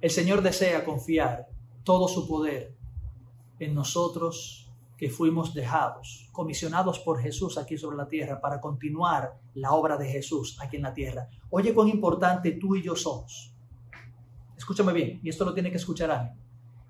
[0.00, 1.48] El Señor desea confiar
[1.82, 2.72] todo su poder
[3.58, 9.72] en nosotros que fuimos dejados, comisionados por Jesús aquí sobre la tierra para continuar la
[9.72, 11.28] obra de Jesús aquí en la tierra.
[11.50, 13.52] Oye cuán importante tú y yo somos.
[14.56, 16.38] Escúchame bien, y esto lo tiene que escuchar alguien.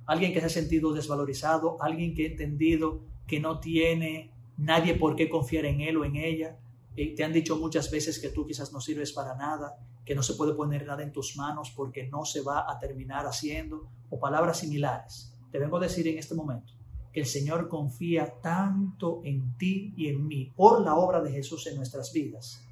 [0.04, 5.16] Alguien que se ha sentido desvalorizado, alguien que ha entendido que no tiene nadie por
[5.16, 6.58] qué confiar en él o en ella.
[6.94, 10.22] Eh, te han dicho muchas veces que tú quizás no sirves para nada, que no
[10.22, 14.18] se puede poner nada en tus manos porque no se va a terminar haciendo, o
[14.18, 15.34] palabras similares.
[15.52, 16.72] Te vengo a decir en este momento
[17.12, 21.66] que el Señor confía tanto en ti y en mí por la obra de Jesús
[21.66, 22.66] en nuestras vidas,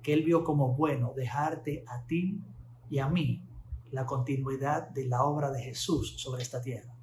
[0.00, 2.40] que Él vio como bueno dejarte a ti
[2.88, 3.42] y a mí
[3.90, 6.94] la continuidad de la obra de Jesús sobre esta tierra.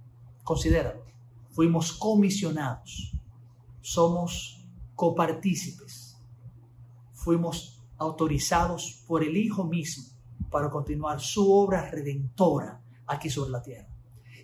[0.46, 1.04] Considéralo,
[1.50, 3.20] fuimos comisionados,
[3.82, 6.18] somos copartícipes,
[7.12, 10.06] fuimos autorizados por el Hijo mismo
[10.50, 13.88] para continuar su obra redentora aquí sobre la tierra.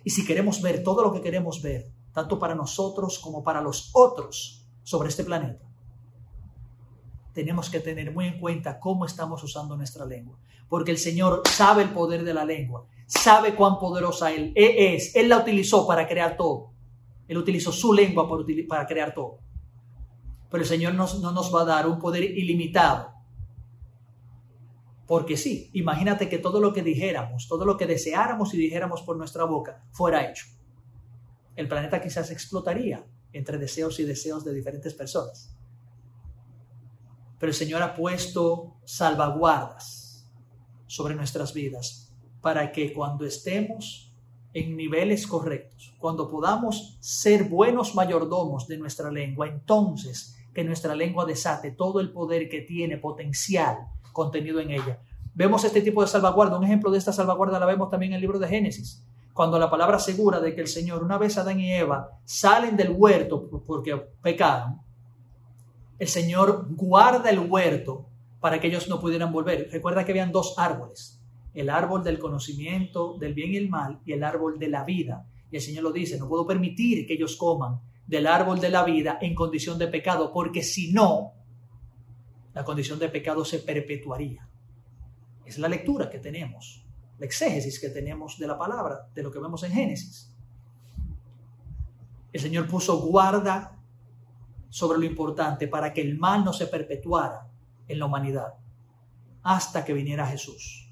[0.04, 3.90] Y si queremos ver todo lo que queremos ver, tanto para nosotros como para los
[3.94, 5.64] otros sobre este planeta,
[7.32, 10.38] tenemos que tener muy en cuenta cómo estamos usando nuestra lengua.
[10.68, 15.14] Porque el Señor sabe el poder de la lengua, sabe cuán poderosa Él es.
[15.16, 16.70] Él la utilizó para crear todo.
[17.26, 18.28] Él utilizó su lengua
[18.68, 19.38] para crear todo.
[20.50, 23.13] Pero el Señor no nos va a dar un poder ilimitado
[25.06, 29.16] porque sí, imagínate que todo lo que dijéramos, todo lo que deseáramos y dijéramos por
[29.16, 30.46] nuestra boca fuera hecho.
[31.56, 35.54] El planeta quizás explotaría entre deseos y deseos de diferentes personas.
[37.38, 40.26] Pero el Señor ha puesto salvaguardas
[40.86, 44.14] sobre nuestras vidas para que cuando estemos
[44.54, 51.24] en niveles correctos, cuando podamos ser buenos mayordomos de nuestra lengua, entonces que nuestra lengua
[51.24, 53.78] desate todo el poder que tiene potencial
[54.12, 55.00] contenido en ella.
[55.34, 56.56] Vemos este tipo de salvaguarda.
[56.56, 59.68] Un ejemplo de esta salvaguarda la vemos también en el libro de Génesis cuando la
[59.68, 63.96] palabra asegura de que el Señor, una vez Adán y Eva salen del huerto porque
[64.22, 64.80] pecaron,
[65.98, 68.06] el Señor guarda el huerto
[68.38, 69.68] para que ellos no pudieran volver.
[69.72, 71.20] Recuerda que habían dos árboles,
[71.52, 75.26] el árbol del conocimiento del bien y el mal y el árbol de la vida.
[75.50, 78.84] Y el Señor lo dice, no puedo permitir que ellos coman del árbol de la
[78.84, 81.32] vida en condición de pecado, porque si no,
[82.52, 84.48] la condición de pecado se perpetuaría.
[85.44, 86.84] Es la lectura que tenemos
[87.18, 90.32] la exégesis que tenemos de la palabra, de lo que vemos en Génesis.
[92.32, 93.78] El Señor puso guarda
[94.68, 97.46] sobre lo importante para que el mal no se perpetuara
[97.86, 98.54] en la humanidad
[99.42, 100.83] hasta que viniera Jesús.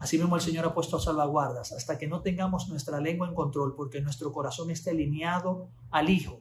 [0.00, 3.74] Así mismo el Señor ha puesto salvaguardas hasta que no tengamos nuestra lengua en control
[3.76, 6.40] porque nuestro corazón esté alineado al Hijo.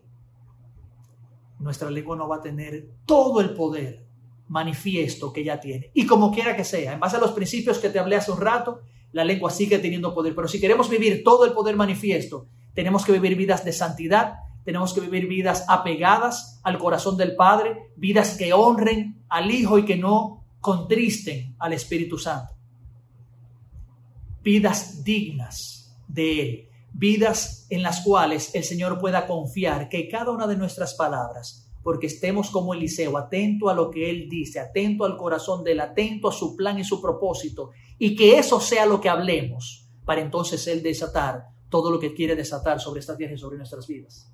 [1.60, 4.08] Nuestra lengua no va a tener todo el poder
[4.48, 5.92] manifiesto que ya tiene.
[5.94, 8.40] Y como quiera que sea, en base a los principios que te hablé hace un
[8.40, 8.80] rato,
[9.12, 10.34] la lengua sigue teniendo poder.
[10.34, 14.94] Pero si queremos vivir todo el poder manifiesto, tenemos que vivir vidas de santidad, tenemos
[14.94, 19.98] que vivir vidas apegadas al corazón del Padre, vidas que honren al Hijo y que
[19.98, 22.59] no contristen al Espíritu Santo.
[24.44, 30.48] Vidas dignas de Él, vidas en las cuales el Señor pueda confiar que cada una
[30.48, 35.18] de nuestras palabras porque estemos como Eliseo, atento a lo que él dice, atento al
[35.18, 39.00] corazón de él, atento a su plan y su propósito, y que eso sea lo
[39.00, 43.38] que hablemos, para entonces él desatar todo lo que quiere desatar sobre esta tierra y
[43.38, 44.32] sobre nuestras vidas.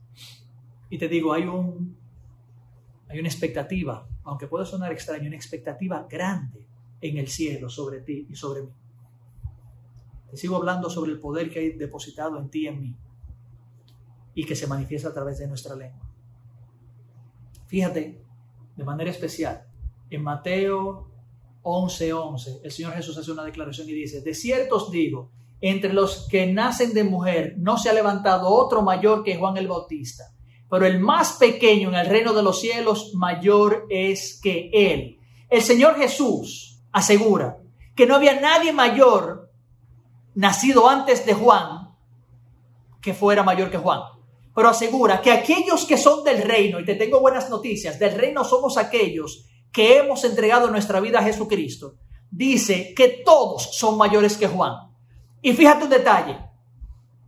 [0.90, 1.98] Y te digo, hay un
[3.08, 6.66] hay una expectativa, aunque pueda sonar extraño, una expectativa grande
[7.02, 8.70] en el cielo sobre ti y sobre mí.
[10.30, 12.98] Te sigo hablando sobre el poder que hay depositado en ti y en mí
[14.34, 16.06] y que se manifiesta a través de nuestra lengua.
[17.68, 18.22] Fíjate,
[18.76, 19.66] de manera especial,
[20.10, 21.10] en Mateo
[21.64, 25.94] 11:11, 11, el Señor Jesús hace una declaración y dice, de cierto os digo, entre
[25.94, 30.26] los que nacen de mujer no se ha levantado otro mayor que Juan el Bautista,
[30.70, 35.20] pero el más pequeño en el reino de los cielos mayor es que él.
[35.50, 37.58] El Señor Jesús asegura
[37.96, 39.45] que no había nadie mayor
[40.36, 41.96] nacido antes de Juan
[43.02, 44.02] que fuera mayor que Juan
[44.56, 48.46] pero asegura que aquellos que son del reino, y te tengo buenas noticias, del reino
[48.46, 51.96] somos aquellos que hemos entregado nuestra vida a Jesucristo,
[52.32, 54.74] dice que todos son mayores que Juan.
[55.42, 56.40] Y fíjate un detalle,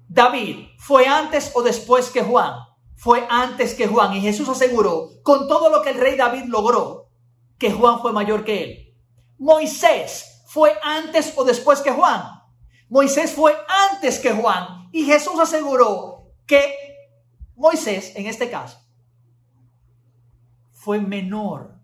[0.07, 2.53] David fue antes o después que Juan,
[2.95, 7.09] fue antes que Juan, y Jesús aseguró, con todo lo que el rey David logró,
[7.59, 8.95] que Juan fue mayor que él.
[9.37, 12.36] Moisés fue antes o después que Juan.
[12.89, 13.53] Moisés fue
[13.91, 16.73] antes que Juan, y Jesús aseguró que
[17.55, 18.79] Moisés, en este caso,
[20.71, 21.79] fue menor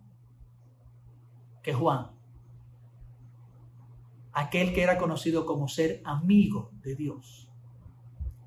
[1.61, 2.11] que Juan,
[4.31, 7.49] aquel que era conocido como ser amigo de Dios.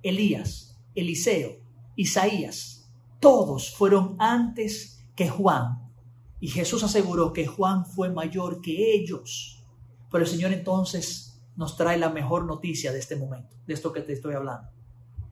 [0.02, 1.58] Elías, Eliseo,
[1.96, 2.88] Isaías,
[3.20, 5.90] todos fueron antes que Juan.
[6.38, 9.64] Y Jesús aseguró que Juan fue mayor que ellos.
[10.10, 11.25] Pero el Señor entonces
[11.56, 14.70] nos trae la mejor noticia de este momento, de esto que te estoy hablando.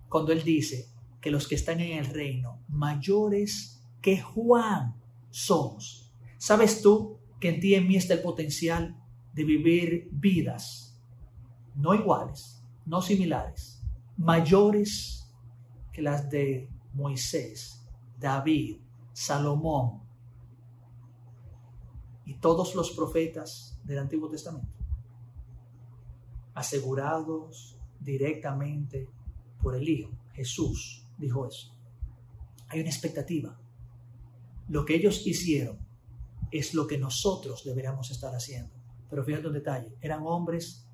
[0.09, 4.95] Cuando Él dice, que los que están en el reino, mayores que Juan
[5.31, 6.13] somos.
[6.37, 8.95] ¿Sabes tú que en ti y en mí está el potencial
[9.33, 11.01] de vivir vidas
[11.75, 13.83] no iguales, no similares,
[14.19, 15.33] mayores
[15.95, 17.83] que las de Moisés,
[18.21, 18.83] David,
[19.15, 20.03] Salomón
[22.27, 24.84] y todos los profetas del Antiguo Testamento?
[26.55, 29.09] Asegurados directamente
[29.63, 31.73] por el Hijo, Jesús dijo eso.
[32.69, 33.59] Hay una expectativa.
[34.69, 35.79] Lo que ellos hicieron
[36.51, 38.73] es lo que nosotros deberíamos estar haciendo.
[39.11, 40.87] Pero fíjate un detalle, eran hombres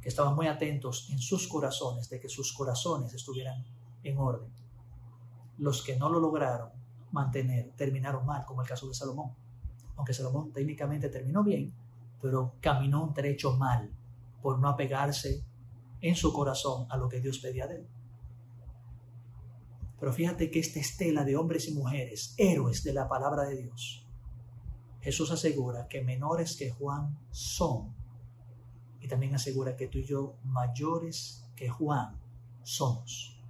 [0.00, 3.64] que estaban muy atentos en sus corazones, de que sus corazones estuvieran
[4.02, 4.50] en orden.
[5.58, 6.70] Los que no lo lograron
[7.12, 9.32] mantener terminaron mal, como el caso de Salomón.
[9.96, 11.72] Aunque Salomón técnicamente terminó bien,
[12.20, 13.90] pero caminó un trecho mal
[14.42, 15.44] por no apegarse
[16.00, 17.88] en su corazón a lo que Dios pedía de él.
[19.98, 24.06] Pero fíjate que esta estela de hombres y mujeres, héroes de la palabra de Dios,
[25.00, 27.94] Jesús asegura que menores que Juan son.
[29.00, 32.20] Y también asegura que tú y yo mayores que Juan
[32.62, 33.40] somos.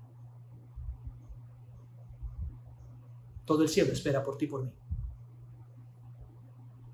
[3.45, 4.73] Todo el cielo espera por ti y por mí.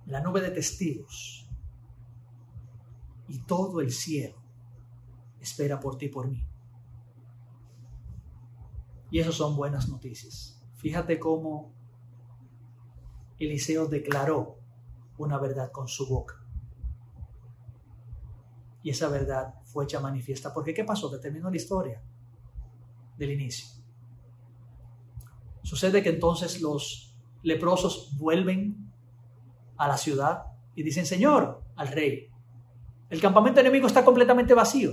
[0.07, 1.44] La nube de testigos
[3.29, 4.37] y todo el cielo
[5.41, 6.47] espera por ti y por mí.
[9.11, 10.61] Y eso son buenas noticias.
[10.77, 11.73] Fíjate cómo
[13.39, 14.59] Eliseo declaró
[15.19, 16.41] una verdad con su boca.
[18.83, 20.53] Y esa verdad fue hecha manifiesta.
[20.53, 21.11] Porque ¿qué pasó?
[21.21, 22.03] terminó la historia
[23.17, 23.69] del inicio.
[25.63, 28.93] Sucede que entonces los leprosos vuelven
[29.77, 32.29] a la ciudad y dicen, Señor, al rey,
[33.15, 34.91] el campamento enemigo está completamente vacío.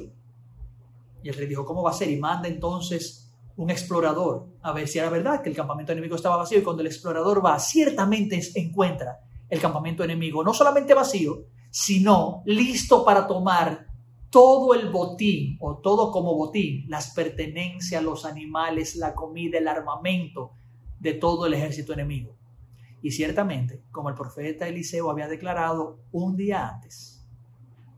[1.24, 2.09] Y el rey dijo, ¿cómo va a ser?
[2.09, 6.38] Y manda entonces un explorador a ver si era verdad que el campamento enemigo estaba
[6.38, 6.59] vacío.
[6.59, 9.19] Y cuando el explorador va, ciertamente encuentra
[9.49, 13.88] el campamento enemigo no solamente vacío, sino listo para tomar
[14.30, 20.51] todo el botín o todo como botín, las pertenencias, los animales, la comida, el armamento
[20.99, 22.38] de todo el ejército enemigo.
[23.01, 27.11] Y ciertamente, como el profeta Eliseo había declarado un día antes,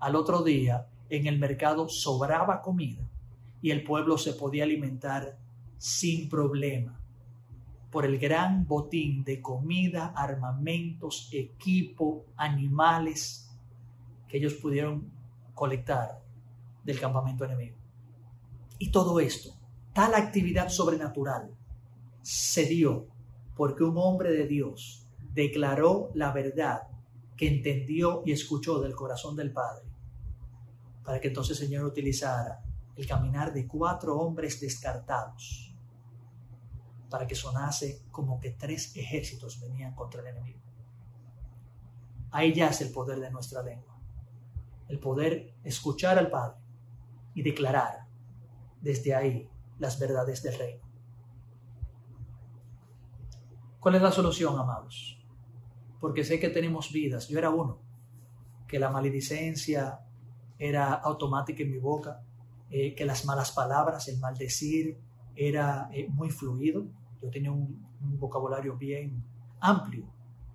[0.04, 3.10] al otro día en el mercado sobraba comida
[3.62, 5.38] y el pueblo se podía alimentar
[5.78, 7.00] sin problema
[7.90, 13.50] por el gran botín de comida, armamentos, equipo, animales
[14.28, 15.10] que ellos pudieron
[15.54, 16.22] colectar
[16.84, 17.78] del campamento enemigo.
[18.80, 19.52] Y todo esto,
[19.94, 21.56] tal actividad sobrenatural,
[22.22, 23.08] se dio
[23.56, 26.90] porque un hombre de Dios declaró la verdad
[27.38, 29.93] que entendió y escuchó del corazón del Padre,
[31.04, 32.64] para que entonces el Señor utilizara
[32.96, 35.74] el caminar de cuatro hombres descartados
[37.10, 40.60] para que sonase como que tres ejércitos venían contra el enemigo.
[42.32, 44.00] Ahí ya es el poder de nuestra lengua,
[44.88, 46.58] el poder escuchar al Padre
[47.36, 48.08] y declarar
[48.82, 49.48] desde ahí
[49.78, 50.84] las verdades del reino.
[53.80, 55.24] ¿Cuál es la solución, amados?
[56.00, 57.28] Porque sé que tenemos vidas.
[57.28, 57.80] Yo era uno,
[58.68, 60.03] que la maledicencia
[60.68, 62.22] era automática en mi boca,
[62.70, 64.98] eh, que las malas palabras, el maldecir,
[65.36, 66.86] era eh, muy fluido.
[67.22, 67.82] Yo tenía un,
[68.20, 69.24] vocabulario bien
[69.62, 70.06] amplio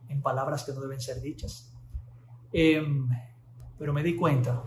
[0.08, 1.72] en palabras que no deben ser dichas.
[2.52, 3.08] Em,
[3.78, 4.62] pero me di cuenta,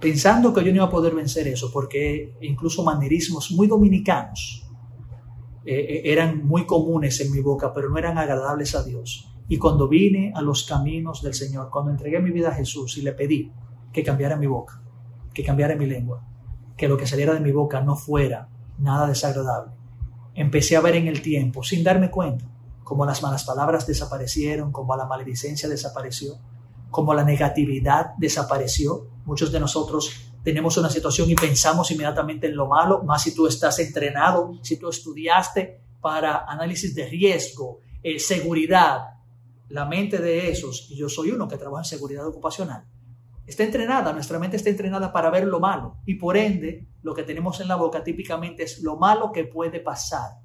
[0.00, 4.68] pensando que yo no iba a poder vencer eso, porque incluso manerismos muy dominicanos
[5.64, 9.28] eh, eh, eran muy comunes en mi boca, pero no eran agradables a Dios.
[9.48, 13.02] Y cuando vine a los caminos del Señor, cuando entregué mi vida a Jesús y
[13.02, 13.52] le pedí
[13.92, 14.80] que cambiara mi boca,
[15.34, 16.24] que cambiara mi lengua,
[16.76, 19.72] que lo que saliera de mi boca no fuera nada desagradable,
[20.34, 22.46] empecé a ver en el tiempo, sin darme cuenta,
[22.82, 26.38] como las malas palabras desaparecieron, como la maledicencia desapareció,
[26.90, 29.06] como la negatividad desapareció.
[29.24, 33.46] Muchos de nosotros tenemos una situación y pensamos inmediatamente en lo malo, más si tú
[33.46, 39.14] estás entrenado, si tú estudiaste para análisis de riesgo, eh, seguridad.
[39.68, 42.84] La mente de esos, y yo soy uno que trabaja en seguridad ocupacional,
[43.46, 47.22] está entrenada, nuestra mente está entrenada para ver lo malo y por ende lo que
[47.22, 50.38] tenemos en la boca típicamente es lo malo que puede pasar,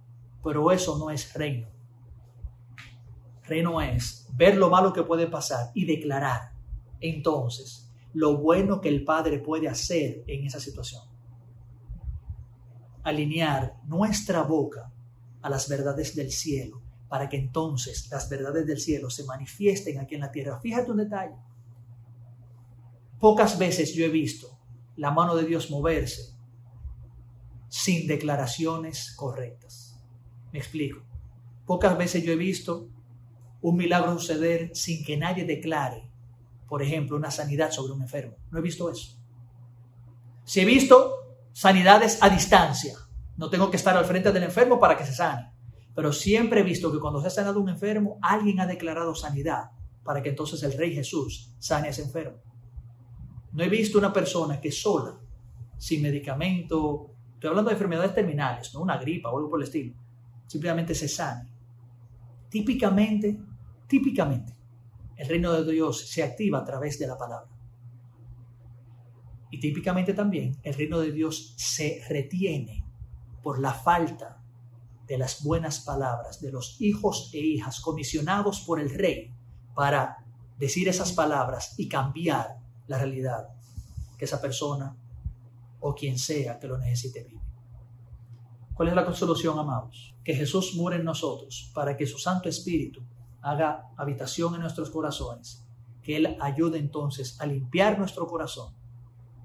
[0.44, 1.68] pero eso no es reino.
[3.44, 6.52] Reino es ver lo malo que puede pasar y declarar
[7.00, 11.04] entonces lo bueno que el Padre puede hacer en esa situación.
[13.04, 14.92] Alinear nuestra boca
[15.42, 20.16] a las verdades del cielo para que entonces las verdades del cielo se manifiesten aquí
[20.16, 20.60] en la tierra.
[20.60, 21.36] Fíjate un detalle.
[23.20, 24.60] Pocas veces yo he visto
[24.96, 26.38] la mano de Dios moverse
[27.70, 30.00] sin declaraciones correctas.
[30.52, 31.02] Me explico.
[31.66, 32.90] Pocas veces yo he visto
[33.62, 36.10] un milagro suceder sin que nadie declare,
[36.68, 38.38] por ejemplo, una sanidad sobre un enfermo.
[38.52, 39.18] No he visto eso.
[40.44, 41.16] Si he visto
[41.52, 42.98] sanidades a distancia,
[43.36, 45.52] no tengo que estar al frente del enfermo para que se sane.
[45.96, 49.72] Pero siempre he visto que cuando se ha sanado un enfermo, alguien ha declarado sanidad
[50.04, 52.38] para que entonces el Rey Jesús sane ese enfermo.
[53.54, 55.18] No he visto una persona que sola,
[55.78, 59.96] sin medicamento, estoy hablando de enfermedades terminales, no una gripa o algo por el estilo,
[60.48, 61.50] simplemente se sane.
[62.50, 63.40] Típicamente,
[63.88, 64.56] típicamente,
[65.16, 67.50] el reino de Dios se activa a través de la palabra.
[69.50, 72.86] Y típicamente también el reino de Dios se retiene
[73.42, 74.44] por la falta
[75.08, 79.34] de las buenas palabras de los hijos e hijas comisionados por el rey
[79.74, 80.26] para
[80.60, 82.57] decir esas palabras y cambiar
[82.88, 83.50] la realidad
[84.18, 84.96] que esa persona
[85.80, 87.42] o quien sea que lo necesite vive.
[88.74, 90.16] ¿Cuál es la solución, amados?
[90.24, 93.02] Que Jesús muere en nosotros para que su Santo Espíritu
[93.42, 95.66] haga habitación en nuestros corazones,
[96.02, 98.74] que Él ayude entonces a limpiar nuestro corazón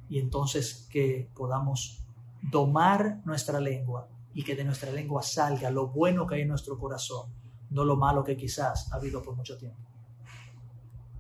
[0.09, 2.05] y entonces que podamos
[2.43, 6.79] domar nuestra lengua y que de nuestra lengua salga lo bueno que hay en nuestro
[6.79, 7.31] corazón,
[7.71, 9.92] no lo malo que quizás ha habido por mucho tiempo.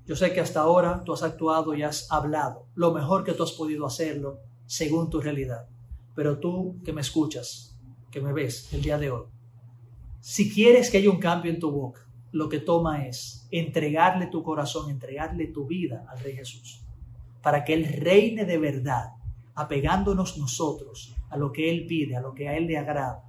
[0.04, 3.44] Yo sé que hasta ahora tú has actuado y has hablado lo mejor que tú
[3.44, 5.68] has podido hacerlo según tu realidad.
[6.14, 7.78] Pero tú que me escuchas,
[8.10, 9.26] que me ves el día de hoy,
[10.20, 14.42] si quieres que haya un cambio en tu boca, lo que toma es entregarle tu
[14.42, 16.84] corazón, entregarle tu vida al Rey Jesús,
[17.40, 19.10] para que Él reine de verdad,
[19.54, 23.24] apegándonos nosotros a lo que Él pide, a lo que a Él le agrada,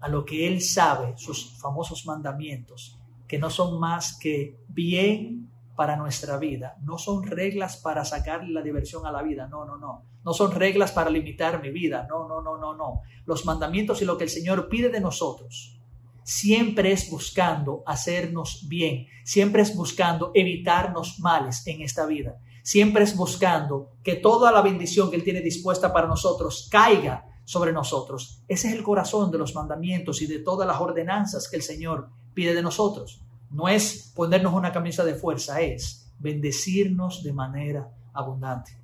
[0.00, 5.96] a lo que Él sabe, sus famosos mandamientos, que no son más que bien para
[5.96, 10.04] nuestra vida, no son reglas para sacarle la diversión a la vida, no, no, no,
[10.22, 13.02] no son reglas para limitar mi vida, no, no, no, no, no.
[13.24, 15.80] Los mandamientos y lo que el Señor pide de nosotros
[16.22, 23.16] siempre es buscando hacernos bien, siempre es buscando evitarnos males en esta vida, siempre es
[23.16, 28.44] buscando que toda la bendición que Él tiene dispuesta para nosotros caiga sobre nosotros.
[28.46, 32.10] Ese es el corazón de los mandamientos y de todas las ordenanzas que el Señor
[32.32, 33.22] pide de nosotros.
[33.50, 38.78] No es ponernos una camisa de fuerza, es bendecirnos de manera abundante.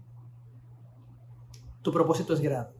[1.82, 2.74] Tu propósito es grande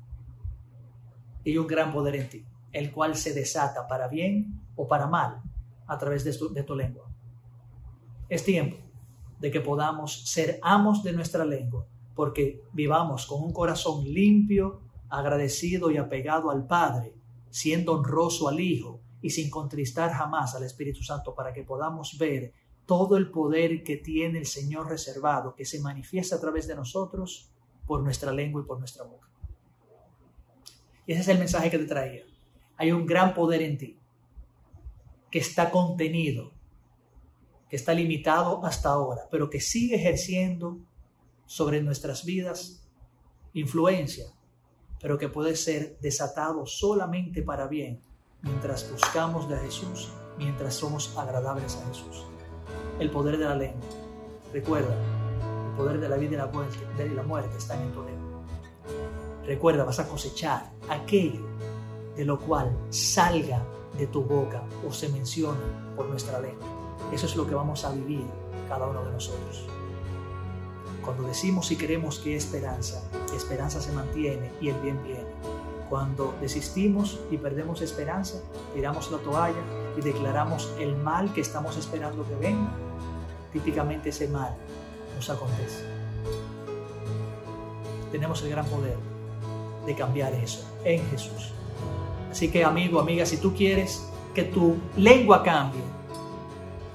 [1.45, 5.41] y un gran poder en ti, el cual se desata para bien o para mal
[5.87, 7.09] a través de tu, de tu lengua.
[8.29, 8.79] Es tiempo
[9.39, 15.93] de que podamos ser amos de nuestra lengua, porque vivamos con un corazón limpio, agradecido
[15.93, 17.15] y apegado al Padre,
[17.51, 22.53] siendo honroso al Hijo y sin contristar jamás al Espíritu Santo para que podamos ver
[22.87, 27.51] todo el poder que tiene el Señor reservado, que se manifiesta a través de nosotros
[27.89, 29.29] por nuestra lengua y por nuestra boca.
[31.07, 32.23] Y ese es el mensaje que te traía.
[32.77, 33.99] Hay un gran poder en ti
[35.29, 36.53] que está contenido,
[37.69, 40.79] que está limitado hasta ahora, pero que sigue ejerciendo
[41.47, 42.89] sobre nuestras vidas
[43.55, 44.27] influencia,
[45.01, 48.01] pero que puede ser desatado solamente para bien
[48.47, 52.25] mientras buscamos de Jesús, mientras somos agradables a Jesús.
[52.99, 53.81] El poder de la lengua.
[54.53, 58.43] Recuerda, el poder de la vida y la muerte, de en tu lengua.
[59.45, 61.47] Recuerda, vas a cosechar aquello
[62.17, 63.63] de lo cual salga
[63.99, 65.61] de tu boca o se mencione
[65.95, 66.67] por nuestra lengua.
[67.13, 68.25] Eso es lo que vamos a vivir
[68.69, 69.67] cada uno de nosotros.
[71.05, 73.03] Cuando decimos y queremos que esperanza,
[73.35, 75.27] esperanza se mantiene y el bien viene.
[75.89, 78.41] Cuando desistimos y perdemos esperanza,
[78.75, 79.63] tiramos la toalla
[79.97, 82.73] y declaramos el mal que estamos esperando que venga,
[83.53, 84.55] típicamente ese mal
[85.15, 85.85] nos acontece.
[88.11, 88.97] Tenemos el gran poder
[89.87, 91.53] de cambiar eso en Jesús.
[92.31, 95.83] Así que amigo, amiga, si tú quieres que tu lengua cambie,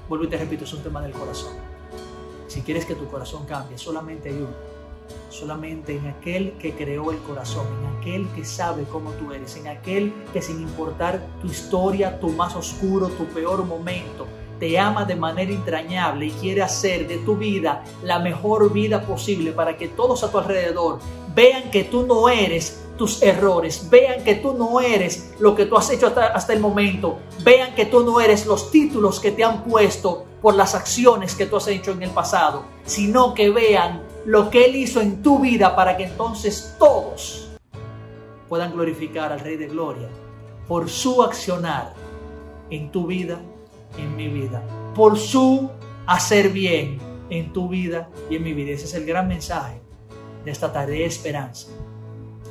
[0.08, 1.54] vuelvo y te repito, es un tema del corazón.
[2.46, 4.71] Si quieres que tu corazón cambie, solamente hay uno
[5.30, 9.68] solamente en aquel que creó el corazón, en aquel que sabe cómo tú eres, en
[9.68, 14.26] aquel que sin importar tu historia, tu más oscuro, tu peor momento,
[14.58, 19.52] te ama de manera entrañable y quiere hacer de tu vida la mejor vida posible
[19.52, 21.00] para que todos a tu alrededor
[21.34, 25.76] vean que tú no eres tus errores, vean que tú no eres lo que tú
[25.76, 29.42] has hecho hasta, hasta el momento, vean que tú no eres los títulos que te
[29.42, 34.02] han puesto por las acciones que tú has hecho en el pasado, sino que vean
[34.24, 37.50] lo que Él hizo en tu vida para que entonces todos
[38.48, 40.08] puedan glorificar al Rey de Gloria
[40.68, 41.94] por su accionar
[42.70, 43.40] en tu vida,
[43.98, 44.62] en mi vida,
[44.94, 45.70] por su
[46.06, 46.98] hacer bien
[47.30, 48.72] en tu vida y en mi vida.
[48.72, 49.80] Ese es el gran mensaje
[50.44, 51.68] de esta tarde de esperanza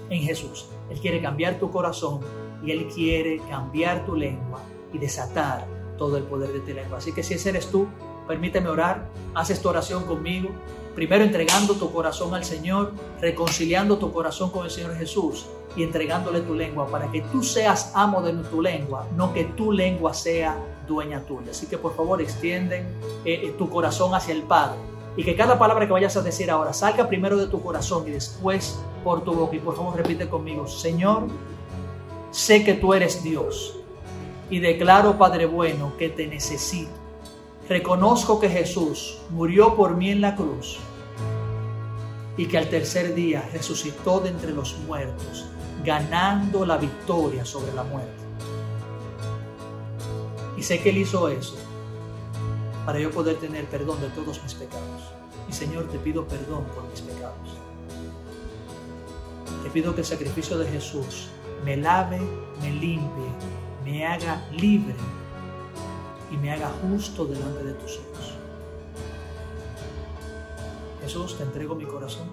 [0.09, 0.69] en Jesús.
[0.89, 2.19] Él quiere cambiar tu corazón
[2.63, 4.59] y Él quiere cambiar tu lengua
[4.91, 5.65] y desatar
[5.97, 6.97] todo el poder de tu lengua.
[6.97, 7.88] Así que si ese eres tú,
[8.28, 10.49] permíteme orar, haces tu oración conmigo
[10.96, 16.42] Primero entregando tu corazón al Señor, reconciliando tu corazón con el Señor Jesús y entregándole
[16.42, 20.58] tu lengua para que tú seas amo de tu lengua, no que tu lengua sea
[20.88, 21.52] dueña tuya.
[21.52, 22.80] Así que por favor extiende
[23.24, 24.80] eh, eh, tu corazón hacia el Padre
[25.16, 28.12] y que cada palabra que vayas a decir ahora salga primero de tu corazón y
[28.12, 29.56] después por tu boca.
[29.56, 31.28] Y por favor repite conmigo, Señor,
[32.32, 33.78] sé que tú eres Dios
[34.50, 37.01] y declaro, Padre bueno, que te necesito
[37.72, 40.78] reconozco que Jesús murió por mí en la cruz
[42.36, 45.45] y que al tercer día resucitó de entre los muertos,
[45.86, 48.11] ganando la victoria sobre la muerte.
[50.57, 51.55] Y sé que Él hizo eso
[52.86, 55.03] para yo poder tener perdón de todos mis pecados.
[55.47, 57.55] Y Señor, te pido perdón por mis pecados.
[59.63, 61.30] Te pido que el sacrificio de Jesús
[61.63, 62.19] me lave,
[62.61, 63.32] me limpie,
[63.86, 64.93] me haga libre
[66.32, 68.34] y me haga justo delante de tus ojos.
[71.01, 72.29] Jesús, te entrego mi corazón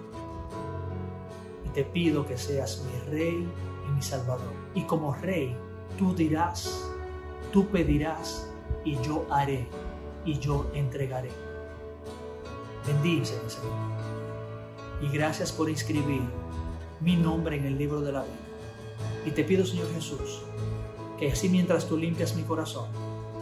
[1.65, 3.47] y te pido que seas mi Rey
[3.87, 4.53] y mi Salvador.
[4.73, 5.55] Y como Rey,
[5.97, 6.89] tú dirás,
[7.51, 8.49] tú pedirás
[8.85, 9.67] y yo haré
[10.23, 11.31] y yo entregaré.
[12.85, 13.73] Bendice, Señor.
[15.01, 16.21] Y gracias por inscribir
[17.01, 18.33] mi nombre en el libro de la vida.
[19.25, 20.41] Y te pido, Señor Jesús,
[21.17, 22.87] que así mientras tú limpias mi corazón,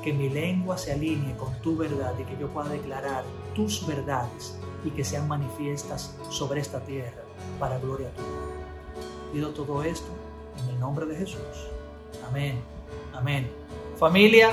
[0.08, 4.58] que mi lengua se alinee con tu verdad y que yo pueda declarar tus verdades
[4.86, 7.24] y que sean manifiestas sobre esta tierra
[7.60, 9.04] para gloria tuya.
[9.34, 10.08] Pido todo esto
[10.64, 11.42] en el nombre de Jesús.
[12.26, 12.58] Amén.
[13.14, 13.52] Amén.
[14.00, 14.52] Familia,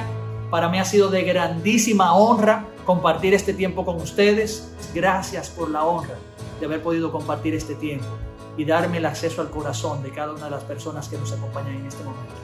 [0.51, 4.75] para mí ha sido de grandísima honra compartir este tiempo con ustedes.
[4.93, 6.17] Gracias por la honra
[6.59, 8.09] de haber podido compartir este tiempo
[8.57, 11.77] y darme el acceso al corazón de cada una de las personas que nos acompañan
[11.77, 12.35] en este momento.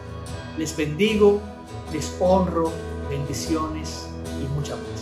[0.57, 1.41] Les bendigo,
[1.93, 2.71] les honro,
[3.11, 4.09] bendiciones
[4.41, 5.00] y mucha paz.